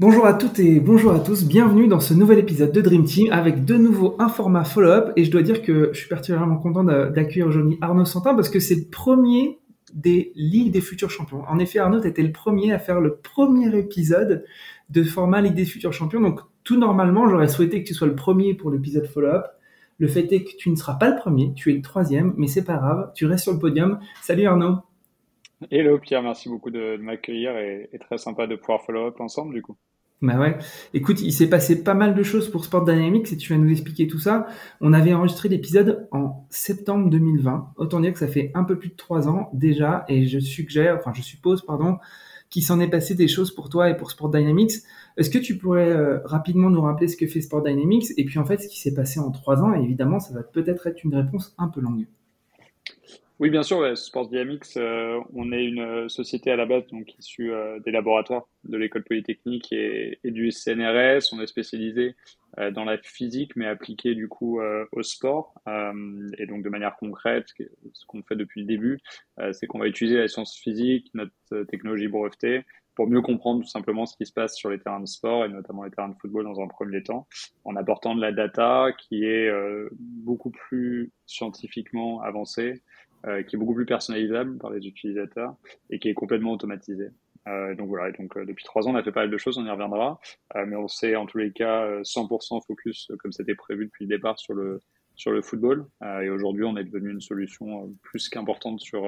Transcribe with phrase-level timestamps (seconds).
[0.00, 3.32] Bonjour à toutes et bonjour à tous, bienvenue dans ce nouvel épisode de Dream Team
[3.32, 6.84] avec de nouveau un format follow-up et je dois dire que je suis particulièrement content
[6.84, 9.58] d'accueillir aujourd'hui Arnaud Santin parce que c'est le premier
[9.92, 11.42] des Ligues des futurs champions.
[11.48, 14.44] En effet, Arnaud était le premier à faire le premier épisode
[14.88, 18.14] de format Ligue des futurs champions, donc tout normalement j'aurais souhaité que tu sois le
[18.14, 19.46] premier pour l'épisode follow-up.
[19.98, 22.46] Le fait est que tu ne seras pas le premier, tu es le troisième, mais
[22.46, 23.98] c'est pas grave, tu restes sur le podium.
[24.22, 24.76] Salut Arnaud
[25.72, 29.62] Hello Pierre, merci beaucoup de, m'accueillir et, et, très sympa de pouvoir follow-up ensemble du
[29.62, 29.76] coup.
[30.20, 30.58] Bah ouais.
[30.94, 33.70] Écoute, il s'est passé pas mal de choses pour Sport Dynamics et tu vas nous
[33.70, 34.48] expliquer tout ça.
[34.80, 37.74] On avait enregistré l'épisode en septembre 2020.
[37.76, 40.96] Autant dire que ça fait un peu plus de trois ans déjà et je suggère,
[40.98, 41.98] enfin je suppose, pardon,
[42.50, 44.72] qu'il s'en est passé des choses pour toi et pour Sport Dynamics.
[45.16, 48.40] Est-ce que tu pourrais euh, rapidement nous rappeler ce que fait Sport Dynamics et puis
[48.40, 49.72] en fait ce qui s'est passé en trois ans?
[49.74, 52.06] Évidemment ça va peut-être être une réponse un peu longue.
[53.40, 57.16] Oui, bien sûr, Sports Dynamics, euh, on est une euh, société à la base donc
[57.20, 61.32] issue euh, des laboratoires de l'école polytechnique et, du CNRS.
[61.32, 62.16] On est spécialisé
[62.72, 64.60] dans la physique, mais appliqué du coup
[64.92, 65.54] au sport.
[66.38, 67.46] et donc de manière concrète,
[67.92, 68.98] ce qu'on fait depuis le début,
[69.52, 72.64] c'est qu'on va utiliser la science physique, notre technologie brevetée,
[72.96, 75.48] pour mieux comprendre tout simplement ce qui se passe sur les terrains de sport et
[75.48, 77.28] notamment les terrains de football dans un premier temps,
[77.64, 79.50] en apportant de la data qui est
[80.00, 82.82] beaucoup plus scientifiquement avancée,
[83.26, 85.54] euh, qui est beaucoup plus personnalisable par les utilisateurs
[85.90, 87.08] et qui est complètement automatisé.
[87.48, 89.58] Euh, donc voilà, donc euh, depuis trois ans, on a fait pas mal de choses,
[89.58, 90.20] on y reviendra,
[90.56, 94.16] euh, mais on sait en tous les cas 100% focus comme c'était prévu depuis le
[94.16, 94.80] départ sur le
[95.18, 95.84] sur le football.
[96.02, 99.04] Euh, et aujourd'hui, on est devenu une solution euh, plus qu'importante sur,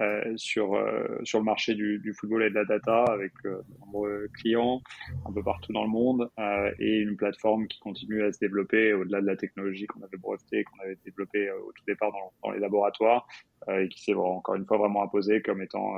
[0.00, 0.82] euh, sur,
[1.22, 4.80] sur le marché du, du, football et de la data avec de nombreux clients
[5.26, 6.30] un peu partout dans le monde
[6.78, 10.64] et une plateforme qui continue à se développer au-delà de la technologie qu'on avait brevetée,
[10.64, 13.26] qu'on avait développée au tout départ dans, dans les laboratoires
[13.68, 15.96] et qui s'est encore une fois vraiment imposée comme étant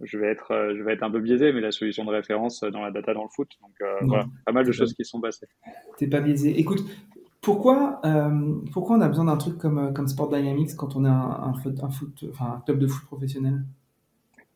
[0.00, 2.82] je vais être je vais être un peu biaisé mais la solution de référence dans
[2.82, 3.50] la data dans le foot.
[3.60, 5.46] Donc voilà pas mal de choses qui sont passées.
[5.98, 6.58] T'es pas biaisé.
[6.58, 6.80] Écoute
[7.46, 11.04] pourquoi, euh, pourquoi on a besoin d'un truc comme, euh, comme Sport Dynamics quand on
[11.04, 13.62] est un, foot, un, foot, enfin, un club de foot professionnel?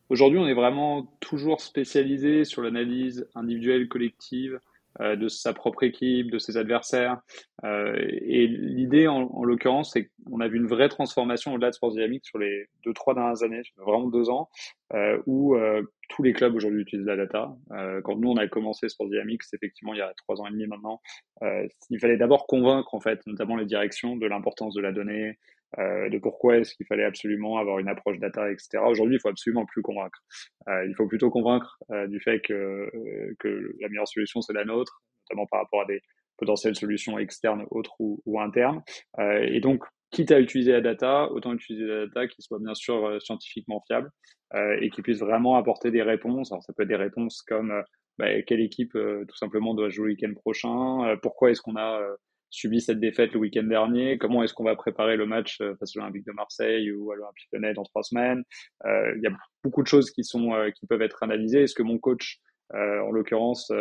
[0.09, 4.59] Aujourd'hui, on est vraiment toujours spécialisé sur l'analyse individuelle, collective,
[4.99, 7.21] de sa propre équipe, de ses adversaires.
[7.65, 11.75] Euh, et l'idée, en, en l'occurrence, c'est qu'on a vu une vraie transformation au-delà de
[11.75, 14.49] Sports Dynamics sur les deux, trois dernières années, vraiment deux ans,
[14.95, 17.55] euh, où euh, tous les clubs aujourd'hui utilisent la data.
[17.73, 20.51] Euh, quand nous, on a commencé Sports Dynamics, effectivement, il y a trois ans et
[20.51, 21.01] demi maintenant,
[21.89, 25.33] il fallait d'abord convaincre, en fait, notamment les directions de l'importance de la donnée, euh,
[25.79, 28.79] de pourquoi est-ce qu'il fallait absolument avoir une approche data, etc.
[28.87, 30.19] Aujourd'hui, il faut absolument plus convaincre.
[30.69, 32.91] Euh, il faut plutôt convaincre euh, du fait que,
[33.39, 36.01] que la meilleure solution, c'est la nôtre, notamment par rapport à des
[36.37, 38.83] potentielles solutions externes, autres ou, ou internes.
[39.19, 43.23] et donc, quitte à utiliser la data, autant utiliser la data qui soit bien sûr
[43.23, 44.11] scientifiquement fiable
[44.81, 46.51] et qui puisse vraiment apporter des réponses.
[46.51, 47.85] Alors, ça peut être des réponses comme
[48.19, 52.01] bah, quelle équipe tout simplement doit jouer le week-end prochain, pourquoi est-ce qu'on a
[52.51, 55.97] subi cette défaite le week-end dernier Comment est-ce qu'on va préparer le match euh, face
[55.97, 58.43] à l'Olympique de Marseille ou à l'Olympique Lyonnais dans trois semaines?
[58.85, 61.63] Euh, Il y a beaucoup de choses qui sont euh, qui peuvent être analysées.
[61.63, 62.39] Est-ce que mon coach,
[62.73, 63.73] en l'occurrence,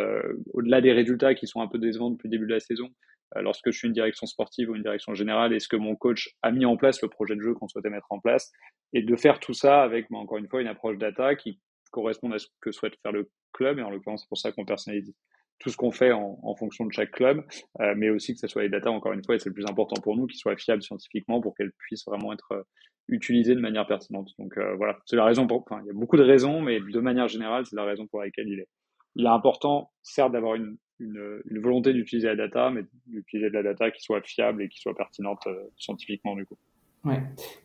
[0.52, 2.88] au-delà des résultats qui sont un peu décevants depuis le début de la saison,
[3.36, 6.50] lorsque je suis une direction sportive ou une direction générale, est-ce que mon coach a
[6.50, 8.50] mis en place le projet de jeu qu'on souhaitait mettre en place?
[8.92, 11.60] Et de faire tout ça avec, bah, encore une fois, une approche data qui
[11.92, 13.78] correspond à ce que souhaite faire le club.
[13.78, 15.14] Et en l'occurrence, c'est pour ça qu'on personnalise
[15.60, 17.44] tout ce qu'on fait en, en, fonction de chaque club,
[17.80, 19.66] euh, mais aussi que ce soit les data, encore une fois, et c'est le plus
[19.66, 22.62] important pour nous, qu'ils soient fiables scientifiquement pour qu'elles puissent vraiment être euh,
[23.08, 24.30] utilisées de manière pertinente.
[24.38, 26.80] Donc euh, voilà, c'est la raison pour, enfin, il y a beaucoup de raisons, mais
[26.80, 28.68] de manière générale, c'est la raison pour laquelle il est,
[29.16, 33.54] il est important, certes, d'avoir une, une, une, volonté d'utiliser la data, mais d'utiliser de
[33.54, 36.56] la data qui soit fiable et qui soit pertinente scientifiquement du coup.
[37.04, 37.22] Ouais.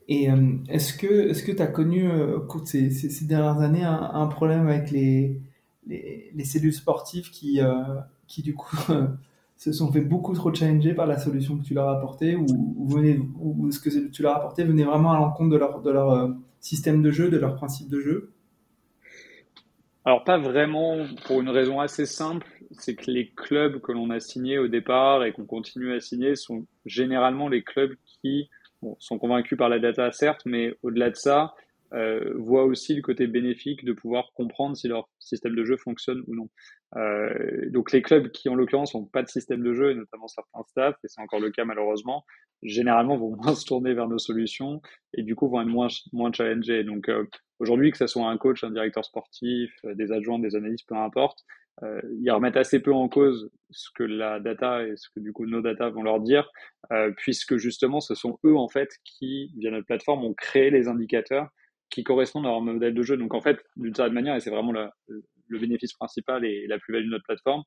[0.08, 0.28] Et
[0.70, 3.84] est-ce que est-ce que tu as connu au cours de ces, ces, ces dernières années
[3.84, 5.42] un, un problème avec les
[5.88, 7.84] les, cellules sportives qui, euh,
[8.28, 8.76] qui du coup,
[9.58, 12.46] se sont fait beaucoup trop challenger par la solution que tu leur as apportée ou,
[12.78, 16.12] ou, ce que tu leur as apporté venait vraiment à l'encontre de leur, de leur
[16.12, 16.30] euh,
[16.60, 18.32] système de jeu, de leur principe de jeu?
[20.04, 24.20] Alors pas vraiment pour une raison assez simple, c'est que les clubs que l'on a
[24.20, 28.50] signés au départ et qu'on continue à signer sont généralement les clubs qui
[29.00, 31.56] sont convaincus par la data certes, mais au-delà de ça,
[31.96, 36.24] euh, voient aussi le côté bénéfique de pouvoir comprendre si leur système de jeu fonctionne
[36.28, 36.50] ou non.
[36.98, 40.28] Euh, donc les clubs qui en l'occurrence n'ont pas de système de jeu, et notamment
[40.28, 42.26] certains staffs, et c'est encore le cas malheureusement,
[42.64, 44.82] généralement vont moins se tourner vers nos solutions
[45.14, 46.84] et du coup vont être moins, moins challengés.
[46.84, 47.26] Donc euh,
[47.60, 50.96] aujourd'hui, que ce soit un coach, un directeur sportif, euh, des adjoints, des analystes, peu
[50.96, 51.46] importe,
[51.84, 55.34] euh, ils remettent assez peu en cause ce que la data et ce que du
[55.34, 56.50] coup nos data vont leur dire,
[56.94, 60.88] euh, puisque justement ce sont eux en fait qui, via notre plateforme, ont créé les
[60.88, 61.50] indicateurs
[61.90, 63.18] qui correspondent à leur modèle de jeu.
[63.18, 67.06] Donc en fait, d'une certaine manière, et c'est vraiment le bénéfice principal et la plus-value
[67.06, 67.64] de notre plateforme,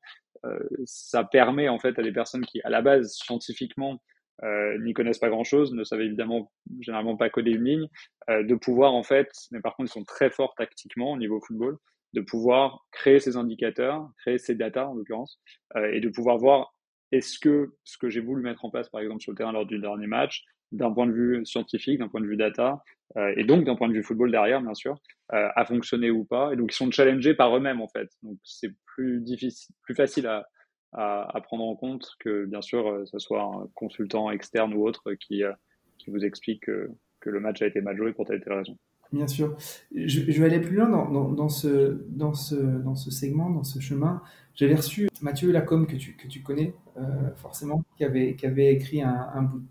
[0.85, 4.01] ça permet en fait à des personnes qui, à la base, scientifiquement,
[4.45, 7.89] euh, n'y connaissent pas grand-chose, ne savent évidemment généralement pas coder une ligne,
[8.31, 11.41] euh, de pouvoir en fait, mais par contre ils sont très forts tactiquement au niveau
[11.41, 11.77] football,
[12.13, 15.41] de pouvoir créer ces indicateurs, créer ces data en l'occurrence,
[15.77, 16.73] euh, et de pouvoir voir
[17.11, 19.67] est-ce que ce que j'ai voulu mettre en place par exemple sur le terrain lors
[19.67, 22.83] du dernier match, d'un point de vue scientifique, d'un point de vue data,
[23.17, 24.99] euh, et donc d'un point de vue football derrière bien sûr,
[25.33, 28.39] euh, a fonctionné ou pas, et donc ils sont challengés par eux-mêmes en fait, donc
[28.45, 30.47] c'est plus difficile, plus facile à
[30.93, 34.87] à, à, prendre en compte que, bien sûr, euh, ce soit un consultant externe ou
[34.87, 35.53] autre qui, euh,
[35.99, 38.55] qui vous explique que, que, le match a été mal joué pour telle et telle
[38.55, 38.77] raison.
[39.13, 39.57] Bien sûr.
[39.95, 43.51] Je, je vais aller plus loin dans, dans, dans, ce, dans, ce, dans ce segment,
[43.51, 44.23] dans ce chemin.
[44.59, 48.75] J'avais reçu Mathieu Lacombe, que tu, que tu connais euh, forcément, qui avait, qui avait
[48.75, 49.29] écrit un,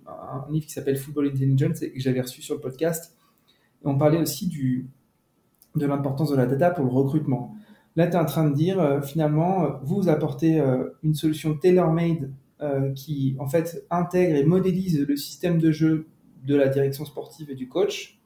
[0.07, 3.17] un, livre qui s'appelle Football Intelligence et que j'avais reçu sur le podcast.
[3.83, 4.87] On parlait aussi du,
[5.75, 7.53] de l'importance de la data pour le recrutement.
[7.97, 10.63] Là, tu es en train de dire, euh, finalement, euh, vous apportez
[11.03, 12.31] une solution tailor-made
[12.95, 16.07] qui, en fait, intègre et modélise le système de jeu
[16.45, 18.19] de la direction sportive et du coach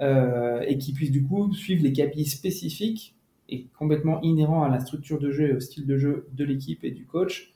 [0.00, 3.17] et qui puisse, du coup, suivre les KPI spécifiques
[3.48, 6.84] et complètement inhérents à la structure de jeu et au style de jeu de l'équipe
[6.84, 7.52] et du coach.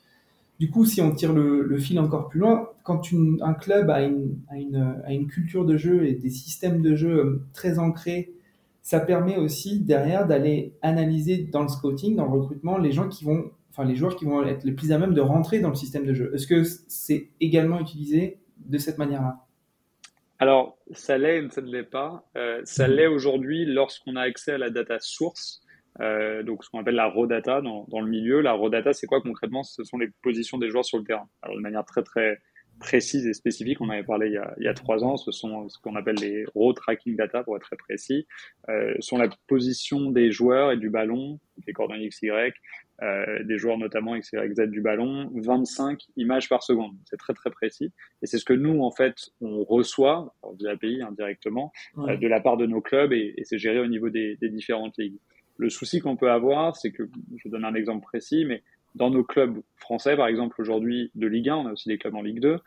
[0.58, 3.90] Du coup, si on tire le, le fil encore plus loin, quand une, un club
[3.90, 7.78] a une, a, une, a une, culture de jeu et des systèmes de jeu très
[7.78, 8.32] ancrés
[8.82, 13.24] ça permet aussi derrière d'aller analyser dans le scouting, dans le recrutement, les gens qui
[13.24, 15.76] vont, enfin les joueurs qui vont être les plus à même de rentrer dans le
[15.76, 16.32] système de jeu.
[16.34, 19.38] Est-ce que c'est également utilisé de cette manière-là?
[20.40, 22.28] Alors, ça l'est, ça ne l'est pas.
[22.36, 22.94] Euh, ça mhm.
[22.94, 25.62] l'est aujourd'hui lorsqu'on a accès à la data source.
[26.00, 28.40] Euh, donc, ce qu'on appelle la raw data dans, dans le milieu.
[28.40, 29.62] La raw data, c'est quoi concrètement?
[29.62, 31.28] Ce sont les positions des joueurs sur le terrain.
[31.42, 32.40] Alors, de manière très, très
[32.82, 33.80] précises et spécifiques.
[33.80, 35.16] On avait parlé il y a, il y a trois ans.
[35.16, 38.26] Ce sont ce qu'on appelle les raw tracking data, pour être très précis.
[38.68, 42.30] Euh, sont la position des joueurs et du ballon, les coordonnées XY,
[43.02, 46.92] euh, des joueurs notamment X, Y, Z du ballon, 25 images par seconde.
[47.04, 47.92] C'est très très précis.
[48.22, 52.40] Et c'est ce que nous, en fait, on reçoit via API indirectement euh, de la
[52.40, 55.18] part de nos clubs et, et c'est géré au niveau des, des différentes ligues.
[55.56, 58.62] Le souci qu'on peut avoir, c'est que, je donne un exemple précis, mais
[58.94, 62.14] dans nos clubs français, par exemple aujourd'hui de Ligue 1, on a aussi des clubs
[62.14, 62.58] en Ligue 2,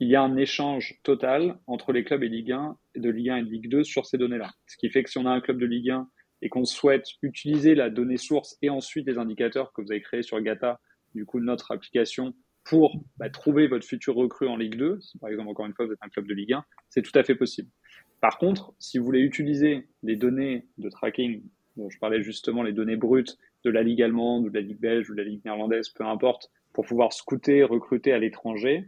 [0.00, 3.36] il y a un échange total entre les clubs et Ligue 1, de Ligue 1
[3.38, 4.50] et de Ligue 2 sur ces données-là.
[4.66, 6.08] Ce qui fait que si on a un club de Ligue 1
[6.42, 10.22] et qu'on souhaite utiliser la donnée source et ensuite les indicateurs que vous avez créés
[10.22, 10.80] sur Gata,
[11.14, 12.32] du coup notre application,
[12.64, 15.86] pour bah, trouver votre futur recrue en Ligue 2, si par exemple encore une fois
[15.86, 17.68] vous êtes un club de Ligue 1, c'est tout à fait possible.
[18.20, 21.42] Par contre, si vous voulez utiliser les données de tracking
[21.78, 24.80] dont je parlais justement, les données brutes de la Ligue allemande, ou de la Ligue
[24.80, 28.84] belge, ou de la Ligue néerlandaise, peu importe, pour pouvoir scouter, recruter à l'étranger.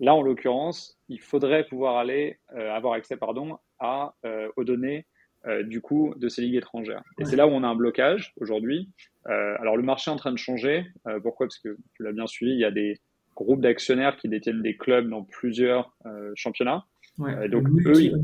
[0.00, 5.06] Là, en l'occurrence, il faudrait pouvoir aller euh, avoir accès, pardon, à euh, aux données
[5.46, 7.02] euh, du coup de ces ligues étrangères.
[7.18, 8.88] Et c'est là où on a un blocage aujourd'hui.
[9.26, 10.86] Alors le marché est en train de changer.
[11.22, 11.46] Pourquoi?
[11.46, 12.98] Parce que tu l'as bien suivi, il y a des
[13.36, 15.94] groupes d'actionnaires qui détiennent des clubs dans plusieurs
[16.34, 16.86] championnats.
[17.18, 18.16] Ouais, donc eux, ils,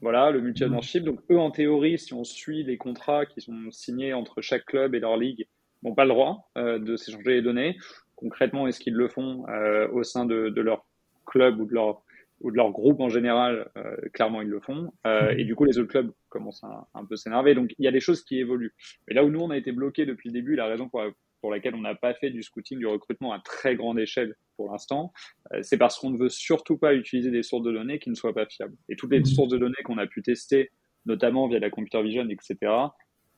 [0.00, 1.04] voilà, le multi-ownership.
[1.04, 4.94] Donc, eux, en théorie, si on suit les contrats qui sont signés entre chaque club
[4.94, 5.46] et leur ligue,
[5.82, 7.76] n'ont pas le droit euh, de s'échanger les données.
[8.14, 10.86] Concrètement, est-ce qu'ils le font euh, au sein de, de, leur
[11.26, 12.02] club ou de leur,
[12.40, 14.92] ou de leur groupe en général euh, Clairement, ils le font.
[15.06, 17.54] Euh, et du coup, les autres clubs commencent à, un peu s'énerver.
[17.54, 18.74] Donc, il y a des choses qui évoluent.
[19.08, 21.02] Mais là où nous, on a été bloqués depuis le début, la raison pour,
[21.40, 24.70] pour laquelle on n'a pas fait du scouting, du recrutement à très grande échelle pour
[24.70, 25.12] l'instant,
[25.52, 28.14] euh, c'est parce qu'on ne veut surtout pas utiliser des sources de données qui ne
[28.14, 28.76] soient pas fiables.
[28.88, 29.26] Et toutes les mmh.
[29.26, 30.70] sources de données qu'on a pu tester,
[31.04, 32.72] notamment via la computer vision, etc.,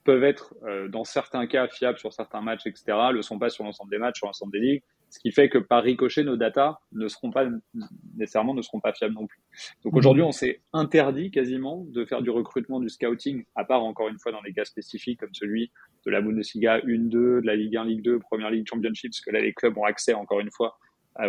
[0.04, 3.64] peuvent être euh, dans certains cas fiables sur certains matchs, etc., le sont pas sur
[3.64, 6.78] l'ensemble des matchs, sur l'ensemble des ligues, ce qui fait que par ricochet, nos datas
[6.92, 7.46] ne seront pas
[8.16, 9.40] nécessairement ne seront pas fiables non plus.
[9.84, 14.08] Donc aujourd'hui, on s'est interdit quasiment de faire du recrutement, du scouting, à part encore
[14.08, 15.70] une fois dans des cas spécifiques comme celui
[16.04, 19.30] de la Bundesliga 1-2, de la Ligue 1, Ligue 2, Première Ligue Championship, parce que
[19.30, 20.78] là les clubs ont accès encore une fois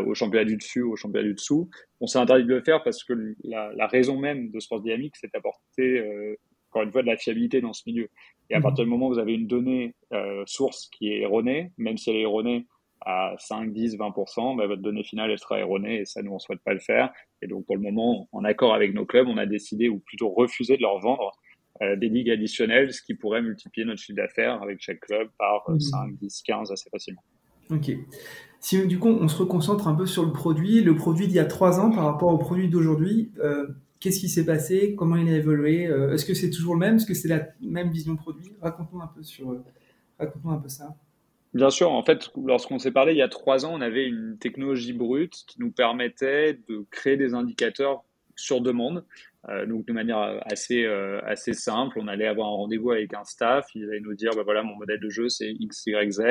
[0.06, 1.70] au championnat du dessus, au championnat du dessous.
[2.00, 5.16] On s'est interdit de le faire parce que la, la raison même de Sport Dynamique,
[5.16, 6.36] c'est d'apporter euh,
[6.70, 8.10] encore une fois de la fiabilité dans ce milieu.
[8.50, 8.64] Et à mmh.
[8.64, 12.10] partir du moment où vous avez une donnée euh, source qui est erronée, même si
[12.12, 12.68] elle est erronée
[13.02, 16.40] à 5, 10, 20%, bah, votre donnée finale, elle sera erronée et ça, nous, on
[16.40, 17.12] souhaite pas le faire.
[17.42, 20.30] Et donc, pour le moment, en accord avec nos clubs, on a décidé, ou plutôt
[20.30, 21.32] refusé de leur vendre
[21.82, 25.64] euh, des ligues additionnelles, ce qui pourrait multiplier notre chiffre d'affaires avec chaque club par
[25.80, 27.24] 5, 10, 15 assez facilement.
[27.72, 27.92] Ok.
[28.60, 31.40] Si du coup on se reconcentre un peu sur le produit, le produit d'il y
[31.40, 33.68] a trois ans par rapport au produit d'aujourd'hui, euh,
[34.00, 34.96] qu'est-ce qui s'est passé?
[34.98, 35.88] Comment il a évolué?
[35.88, 36.96] Euh, Est-ce que c'est toujours le même?
[36.96, 38.52] Est-ce que c'est la même vision produit?
[38.60, 39.56] Raconte-nous un peu sur,
[40.18, 40.96] raconte-nous un peu ça.
[41.54, 44.38] Bien sûr, en fait, lorsqu'on s'est parlé il y a trois ans, on avait une
[44.38, 48.04] technologie brute qui nous permettait de créer des indicateurs
[48.36, 49.06] sur demande
[49.48, 53.24] Euh, donc de manière assez euh, assez simple, on allait avoir un rendez-vous avec un
[53.24, 56.22] staff, il allait nous dire bah voilà mon modèle de jeu c'est X Y Z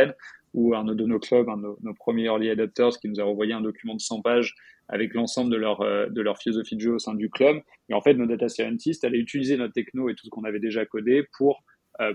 [0.52, 3.54] ou un de nos clubs, un de nos, premiers early adopters qui nous a envoyé
[3.54, 4.54] un document de 100 pages
[4.88, 7.56] avec l'ensemble de leur euh, de leur philosophie de jeu au sein du club.
[7.88, 10.60] Et en fait nos data scientists allaient utiliser notre techno et tout ce qu'on avait
[10.60, 11.64] déjà codé pour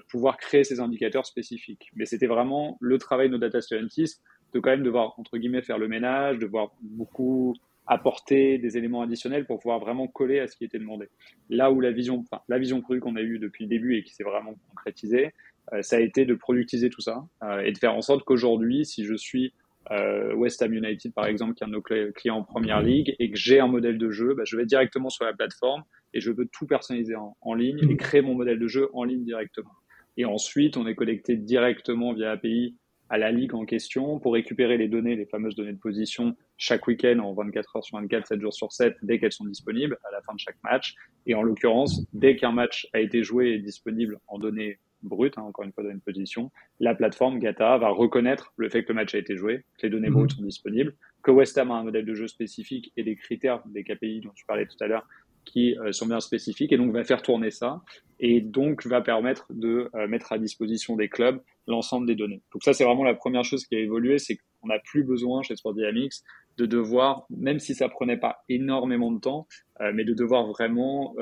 [0.09, 1.89] pouvoir créer ces indicateurs spécifiques.
[1.95, 4.23] Mais c'était vraiment le travail de nos data scientists
[4.53, 7.53] de quand même devoir entre guillemets faire le ménage, de voir beaucoup
[7.85, 11.09] apporter des éléments additionnels pour pouvoir vraiment coller à ce qui était demandé.
[11.49, 14.03] Là où la vision, enfin, la vision produit qu'on a eue depuis le début et
[14.03, 15.33] qui s'est vraiment concrétisée,
[15.73, 18.85] euh, ça a été de productiser tout ça euh, et de faire en sorte qu'aujourd'hui,
[18.85, 19.53] si je suis
[19.91, 23.15] euh, West Ham United par exemple, qui est un de nos clients en première ligue,
[23.19, 25.83] et que j'ai un modèle de jeu, bah, je vais directement sur la plateforme
[26.13, 29.03] et je veux tout personnaliser en, en, ligne et créer mon modèle de jeu en
[29.03, 29.72] ligne directement.
[30.17, 32.75] Et ensuite, on est connecté directement via API
[33.10, 36.88] à la ligue en question pour récupérer les données, les fameuses données de position, chaque
[36.88, 40.12] week-end en 24 heures sur 24, 7 jours sur 7, dès qu'elles sont disponibles à
[40.12, 40.96] la fin de chaque match.
[41.25, 45.43] Et en l'occurrence, dès qu'un match a été joué et disponible en données brutes, hein,
[45.43, 48.96] encore une fois données de position, la plateforme Gata va reconnaître le fait que le
[48.96, 50.15] match a été joué, que les données mhm.
[50.15, 53.62] brutes sont disponibles, que West Ham a un modèle de jeu spécifique et des critères
[53.67, 55.08] des KPI dont tu parlais tout à l'heure
[55.45, 57.81] qui euh, sont bien spécifiques et donc va faire tourner ça
[58.19, 62.41] et donc va permettre de euh, mettre à disposition des clubs l'ensemble des données.
[62.53, 65.41] Donc ça c'est vraiment la première chose qui a évolué, c'est qu'on n'a plus besoin
[65.43, 66.13] chez Sport Dynamics
[66.57, 69.47] de devoir, même si ça prenait pas énormément de temps,
[69.81, 71.15] euh, mais de devoir vraiment,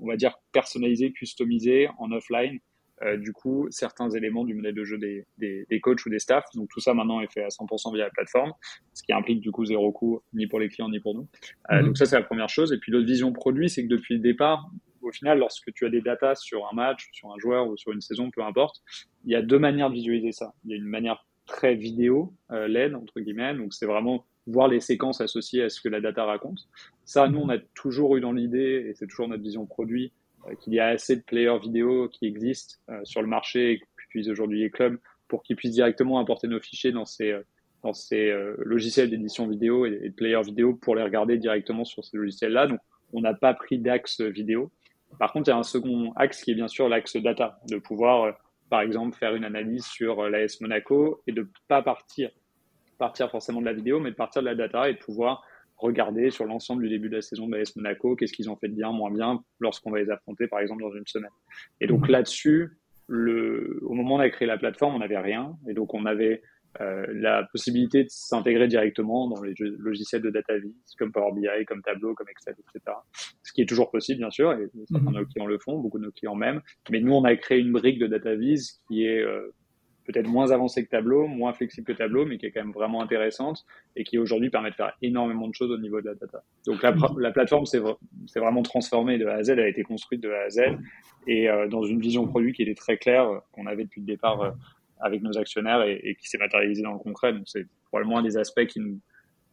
[0.00, 2.60] on va dire personnaliser, customiser en offline euh,
[3.18, 6.46] du coup certains éléments du modèle de jeu des, des, des, coachs ou des staffs.
[6.54, 8.52] Donc tout ça maintenant est fait à 100% via la plateforme,
[8.94, 11.28] ce qui implique du coup zéro coût ni pour les clients ni pour nous.
[11.70, 11.86] Euh, mhm.
[11.86, 12.72] Donc ça c'est la première chose.
[12.72, 14.70] Et puis l'autre vision produit, c'est que depuis le départ,
[15.02, 17.92] au final, lorsque tu as des datas sur un match, sur un joueur ou sur
[17.92, 18.82] une saison, peu importe,
[19.24, 20.54] il y a deux manières de visualiser ça.
[20.64, 24.68] Il y a une manière très vidéo, euh, LED entre guillemets, donc c'est vraiment voir
[24.68, 26.68] les séquences associées à ce que la data raconte.
[27.04, 30.17] Ça, nous, on a toujours eu dans l'idée, et c'est toujours notre vision produit, euh,
[30.60, 34.30] qu'il y a assez de players vidéo qui existent euh, sur le marché et qu'utilisent
[34.30, 37.42] aujourd'hui les clubs pour qu'ils puissent directement importer nos fichiers dans ces euh,
[37.84, 42.16] dans ces logiciels d'édition vidéo et, de players vidéo pour les regarder directement sur ces
[42.16, 42.66] logiciels-là.
[42.66, 42.80] Donc,
[43.12, 44.72] on n'a pas pris d'axe vidéo.
[45.20, 47.76] Par contre, il y a un second axe qui est bien sûr l'axe data, de
[47.76, 48.36] pouvoir,
[48.68, 52.30] par exemple, faire une analyse sur l'AS Monaco et de pas partir
[52.98, 55.44] partir forcément de la vidéo, mais de partir de la data et de pouvoir
[55.78, 58.68] regarder sur l'ensemble du début de la saison de l'AS Monaco, qu'est-ce qu'ils ont fait
[58.68, 61.30] de bien, moins bien, lorsqu'on va les affronter, par exemple, dans une semaine.
[61.80, 62.10] Et donc mhm.
[62.10, 65.56] là-dessus, le, au moment où on a créé la plateforme, on n'avait rien.
[65.68, 66.42] Et donc, on avait
[66.80, 71.64] euh, la possibilité de s'intégrer directement dans les logiciels de data vis, comme Power BI,
[71.66, 72.96] comme Tableau, comme Excel, etc.
[73.42, 75.20] Ce qui est toujours possible, bien sûr, et certains de mhm.
[75.20, 76.60] nos clients le font, beaucoup de nos clients même.
[76.90, 79.54] Mais nous, on a créé une brique de data vis qui est euh,
[80.08, 83.02] peut-être moins avancée que Tableau, moins flexible que Tableau, mais qui est quand même vraiment
[83.02, 86.42] intéressante et qui aujourd'hui permet de faire énormément de choses au niveau de la data.
[86.66, 87.80] Donc la, la plateforme s'est
[88.36, 90.60] vraiment transformée de A à Z, elle a été construite de A à Z
[91.26, 94.06] et euh, dans une vision produit qui était très claire, euh, qu'on avait depuis le
[94.06, 94.50] départ euh,
[94.98, 97.34] avec nos actionnaires et, qui s'est matérialisée dans le concret.
[97.34, 98.98] Donc c'est probablement un des aspects qui nous,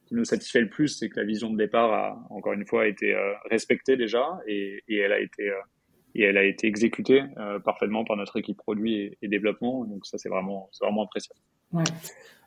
[0.05, 3.15] qui satisfait le plus, c'est que la vision de départ a encore une fois été
[3.49, 5.51] respectée déjà et elle a été
[6.15, 9.85] et elle a été exécutée euh, parfaitement par notre équipe produit et, développement.
[9.85, 11.41] Donc ça, c'est vraiment, vraiment impressionnant.
[11.73, 11.83] Ouais.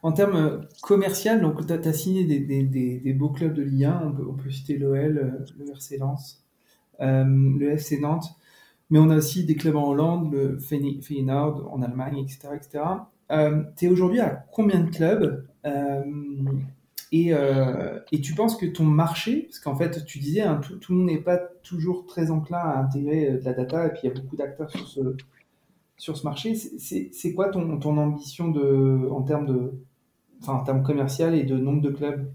[0.02, 3.84] En termes euh, commercial, donc tu as, signé des, des, des, beaux clubs de Ligue
[3.84, 4.02] 1.
[4.06, 6.44] On peut, on peut citer l'OL, euh, le RC Lens,
[7.00, 8.36] le FC Nantes,
[8.90, 12.48] mais on a aussi des clubs en Hollande, le Feyenoord en Allemagne, etc.
[12.56, 12.84] etc.
[13.30, 15.46] Euh, tu es aujourd'hui à combien de clubs
[17.10, 20.76] et, euh, et, tu penses que ton marché, parce qu'en fait, tu disais, hein, tout,
[20.76, 23.90] tout, le monde n'est pas toujours très enclin à intégrer euh, de la data, et
[23.90, 25.16] puis il y a beaucoup d'acteurs sur ce,
[25.96, 26.54] sur ce marché.
[26.54, 29.72] C'est quoi ton, ton ambition de, en termes de,
[30.42, 32.30] enfin, en termes commercial et de nombre de clubs?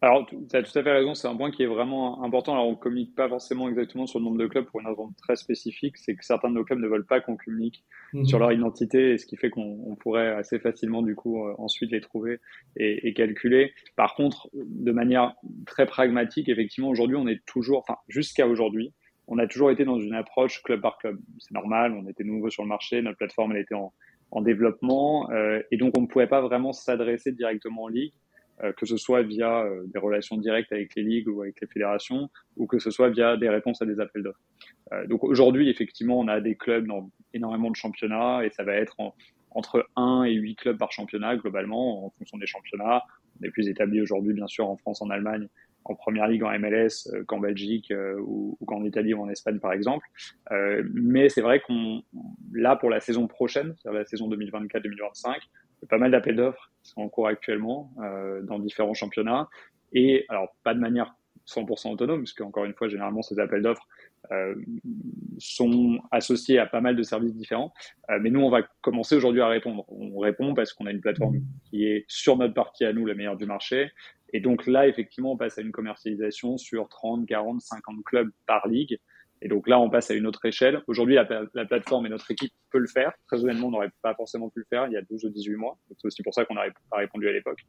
[0.00, 2.52] Alors, tu as tout à fait raison, c'est un point qui est vraiment important.
[2.52, 5.34] Alors, on communique pas forcément exactement sur le nombre de clubs pour une raison très
[5.34, 8.24] spécifique, c'est que certains de nos clubs ne veulent pas qu'on communique mhm.
[8.24, 11.90] sur leur identité, et ce qui fait qu'on pourrait assez facilement, du coup, euh, ensuite
[11.90, 12.38] les trouver
[12.76, 13.72] et, et, calculer.
[13.96, 15.34] Par contre, de manière
[15.66, 18.92] très pragmatique, effectivement, aujourd'hui, on est toujours, enfin, jusqu'à aujourd'hui,
[19.26, 21.18] on a toujours été dans une approche club par club.
[21.38, 23.92] C'est normal, on était nouveau sur le marché, notre plateforme, elle était en,
[24.30, 28.12] en développement, euh, et donc on ne pouvait pas vraiment s'adresser directement en ligue
[28.76, 32.28] que ce soit via euh, des relations directes avec les ligues ou avec les fédérations,
[32.56, 34.40] ou que ce soit via des réponses à des appels d'offres.
[34.92, 38.74] Euh, donc aujourd'hui, effectivement, on a des clubs dans énormément de championnats et ça va
[38.74, 38.96] être
[39.50, 43.02] entre 1 et 8 clubs par championnat globalement en fonction des championnats.
[43.40, 45.48] On est plus établi aujourd'hui, bien sûr, en France, en Allemagne,
[45.84, 50.06] en première ligue, en MLS, qu'en Belgique ou, qu'en Italie ou en Espagne, par exemple.
[50.50, 52.02] Euh, mais c'est vrai qu'on,
[52.52, 55.36] là, pour la saison prochaine, c'est-à-dire la saison 2024-2025,
[55.88, 59.48] pas mal d'appels d'offres qui sont en cours actuellement euh, dans différents championnats.
[59.92, 61.14] Et alors, pas de manière
[61.46, 63.86] 100% autonomes, puisque encore une fois, généralement, ces appels d'offres
[64.32, 64.54] euh,
[65.38, 67.72] sont associés à pas mal de services différents.
[68.10, 69.84] Euh, mais nous, on va commencer aujourd'hui à répondre.
[69.88, 73.14] On répond parce qu'on a une plateforme qui est sur notre partie à nous la
[73.14, 73.90] meilleure du marché.
[74.32, 78.68] Et donc là, effectivement, on passe à une commercialisation sur 30, 40, 50 clubs par
[78.68, 78.98] ligue.
[79.40, 80.82] Et donc là, on passe à une autre échelle.
[80.86, 83.12] Aujourd'hui, la, la, plateforme et notre équipe peut le faire.
[83.26, 85.56] Très honnêtement, on n'aurait pas forcément pu le faire il y a 12 ou 18
[85.56, 85.78] mois.
[85.96, 87.60] C'est aussi pour ça qu'on n'aurait pas répondu à l'époque.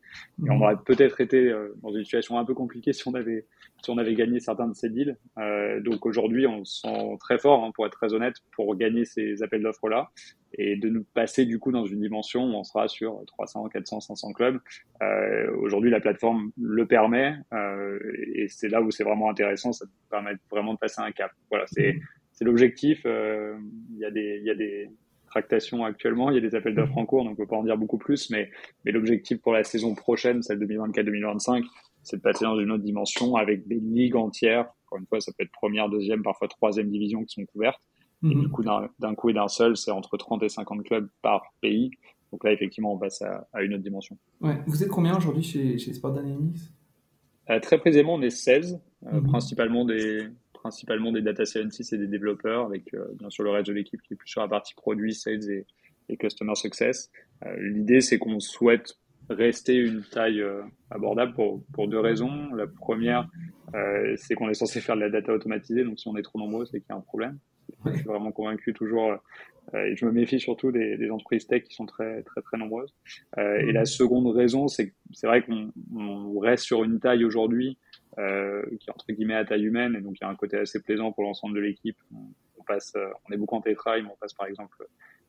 [0.45, 0.61] Et on mmh.
[0.61, 3.45] aurait peut-être été euh, dans une situation un peu compliquée si on avait,
[3.83, 5.17] si on avait gagné certains de ces deals.
[5.37, 9.05] Euh, donc aujourd'hui, on se sent très fort, hein, pour être très honnête, pour gagner
[9.05, 10.09] ces appels d'offres-là
[10.57, 14.01] et de nous passer du coup dans une dimension où on sera sur 300, 400,
[14.01, 14.59] 500 clubs.
[15.01, 17.99] Euh, Aujourd'hui, la plateforme le permet euh,
[18.33, 19.71] et c'est là où c'est vraiment intéressant.
[19.71, 21.31] Ça permet vraiment de passer un cap.
[21.49, 21.99] Voilà, c'est
[22.41, 23.03] l'objectif.
[23.05, 23.55] Euh,
[23.91, 24.89] il y a des y a des
[25.27, 27.63] tractations actuellement, il y a des appels d'offres en cours, donc on peut pas en
[27.63, 28.49] dire beaucoup plus, mais
[28.83, 31.63] mais l'objectif pour la saison prochaine, celle 2024-2025,
[32.09, 34.69] c'est de passer dans une autre dimension avec des ligues entières.
[34.85, 37.81] Encore une fois, ça peut être première, deuxième, parfois troisième division qui sont couvertes
[38.23, 38.49] et du mhm.
[38.49, 41.91] coup, d'un coup et d'un seul, c'est entre 30 et 50 clubs par pays.
[42.31, 44.17] Donc là, effectivement, on passe à, à une autre dimension.
[44.41, 44.57] Ouais.
[44.67, 46.59] Vous êtes combien aujourd'hui chez, chez Sport Dynamics?
[47.49, 49.23] Euh, Très précisément, on est 16, euh, mhm.
[49.23, 53.67] principalement, des, principalement des data scientists et des développeurs, avec euh, bien sûr le reste
[53.67, 55.65] de l'équipe qui est plus sur la partie produit, sales et,
[56.09, 57.09] et customer success.
[57.57, 58.97] L'idée, c'est qu'on souhaite
[59.29, 60.43] rester une taille
[60.89, 62.53] abordable pour, pour deux raisons.
[62.53, 63.27] La première,
[64.17, 66.65] c'est qu'on est censé faire de la data automatisée, donc si on est trop nombreux,
[66.65, 67.37] c'est qu'il y a un problème.
[67.85, 69.13] Je suis vraiment convaincu toujours,
[69.73, 72.57] euh, et je me méfie surtout des, des, entreprises tech qui sont très très très
[72.57, 72.93] nombreuses.
[73.37, 77.77] Euh, et la seconde raison, c'est c'est vrai qu'on on reste sur une taille aujourd'hui
[78.17, 80.57] euh, qui est entre guillemets à taille humaine, et donc il y a un côté
[80.57, 81.97] assez plaisant pour l'ensemble de l'équipe.
[82.57, 84.85] On, passe, euh, on est beaucoup en télétravail, mais on passe par exemple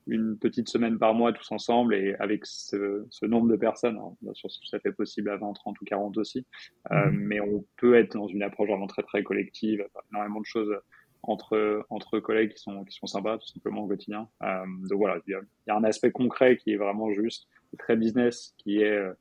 [0.07, 4.16] une petite semaine par mois tous ensemble et avec ce, ce nombre de personnes, alors,
[4.23, 6.47] bien sûr ça fait possible à 20, 30 ou 40 aussi,
[6.90, 7.16] euh, mmh.
[7.16, 10.75] mais on peut être dans une approche vraiment très très collective, énormément de choses
[11.23, 14.28] entre entre collègues qui sont qui sont sympas tout simplement au quotidien.
[14.42, 17.47] Euh, donc voilà, il y, a, un aspect concret qui est vraiment juste
[17.78, 19.12] très business, qui est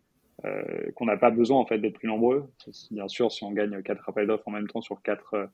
[0.46, 2.50] euh, qu'on n'a pas besoin en fait d'être plus nombreux.
[2.92, 5.48] Bien sûr, si on gagne quatre appels d'offres en même temps sur quatre euh,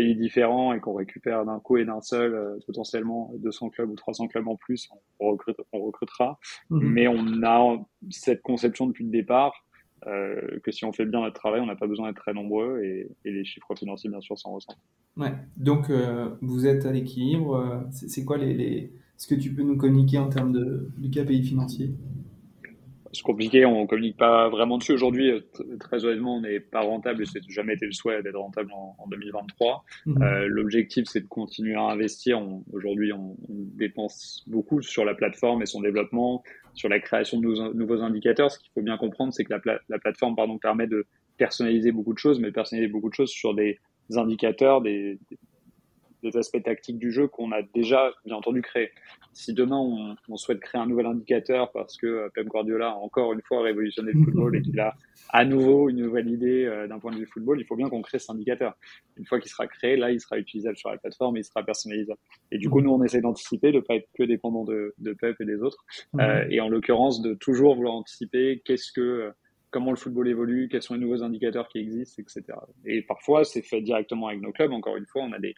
[0.00, 3.94] pays différents et qu'on récupère d'un coup et d'un seul euh, potentiellement 200 clubs ou
[3.94, 6.38] 300 clubs en plus, on, recrute, on recrutera.
[6.70, 6.92] Mhm.
[6.92, 7.76] Mais on a
[8.08, 9.52] cette conception depuis le départ
[10.06, 12.80] euh, que si on fait bien notre travail, on n'a pas besoin d'être très nombreux
[12.82, 14.78] et, et, les chiffres financiers, bien sûr, s'en ressentent.
[15.18, 15.34] Ouais.
[15.58, 17.84] Donc, euh, vous êtes à l'équilibre.
[17.90, 21.42] C'est quoi les, les, ce que tu peux nous communiquer en termes de, de KPI
[21.42, 21.94] financier
[23.12, 24.92] c'est compliqué, on communique pas vraiment dessus.
[24.92, 25.32] Aujourd'hui,
[25.80, 28.94] très honnêtement, on n'est pas rentable et c'est jamais été le souhait d'être rentable en,
[28.98, 29.84] en 2023.
[30.06, 30.22] Mhm.
[30.22, 32.40] Euh, L'objectif, c'est de continuer à investir.
[32.72, 36.42] Aujourd'hui, on, on, dépense beaucoup sur la plateforme et son développement,
[36.74, 38.50] sur la création de nouveaux, indicateurs.
[38.50, 42.12] Ce qu'il faut bien comprendre, c'est que la, la, plateforme pardon, permet de personnaliser beaucoup
[42.12, 43.80] de choses, mais personnaliser beaucoup de choses sur des
[44.14, 45.18] indicateurs, des,
[46.22, 48.90] des aspects tactiques du jeu qu'on a déjà bien entendu créé.
[49.32, 52.94] Si demain on, on, souhaite créer un nouvel indicateur parce que euh, Pep Guardiola a
[52.94, 54.94] encore une fois révolutionné le football et qu'il a
[55.30, 58.02] à nouveau une nouvelle idée euh, d'un point de vue football, il faut bien qu'on
[58.02, 58.74] crée cet indicateur.
[59.16, 61.62] Une fois qu'il sera créé, là il sera utilisable sur la plateforme et il sera
[61.62, 62.18] personnalisable.
[62.50, 65.40] Et du coup nous on essaie d'anticiper, de pas être que dépendant de, de Pep
[65.40, 65.84] et des autres,
[66.18, 69.32] euh, et en l'occurrence de toujours vouloir anticiper qu'est-ce que
[69.70, 72.58] comment le football évolue, quels sont les nouveaux indicateurs qui existent, etc.
[72.84, 74.72] Et parfois, c'est fait directement avec nos clubs.
[74.72, 75.54] Encore une fois, on a des,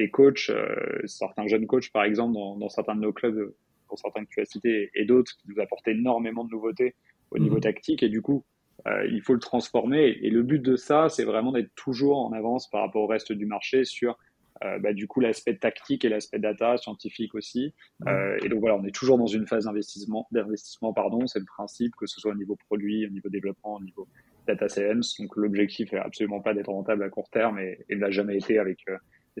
[0.00, 3.52] des coachs, euh, certains jeunes coachs par exemple dans, dans, certains de nos clubs,
[3.86, 6.94] pour certains que tu as cités, et d'autres qui nous apportent énormément de nouveautés
[7.30, 7.62] au niveau mhm.
[7.62, 8.02] tactique.
[8.02, 8.44] Et du coup
[8.86, 10.18] euh, il faut le transformer.
[10.22, 13.32] Et le but de ça c'est vraiment d'être toujours en avance par rapport au reste
[13.32, 14.18] du marché sur
[14.64, 17.74] euh, bah, du coup l'aspect tactique et l'aspect data scientifique aussi.
[18.06, 21.26] Euh, et donc voilà on est toujours dans une phase d'investissement d'investissement pardon.
[21.26, 24.08] C'est le principe que ce soit au niveau produit au niveau développement au niveau
[24.46, 25.20] data science.
[25.20, 28.38] Donc l'objectif est absolument pas d'être rentable à court terme et, et ne l'a jamais
[28.38, 28.78] été avec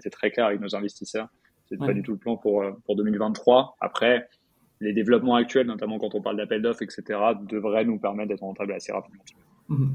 [0.00, 1.28] c'est très clair avec nos investisseurs.
[1.68, 3.76] C'est pas du tout le plan pour, euh, pour 2023.
[3.80, 4.28] Après,
[4.80, 7.02] les développements actuels, notamment quand on parle d'appel d'offres, etc.,
[7.48, 9.22] devraient nous permettre d'être rentables assez rapidement.
[9.68, 9.94] Mhm.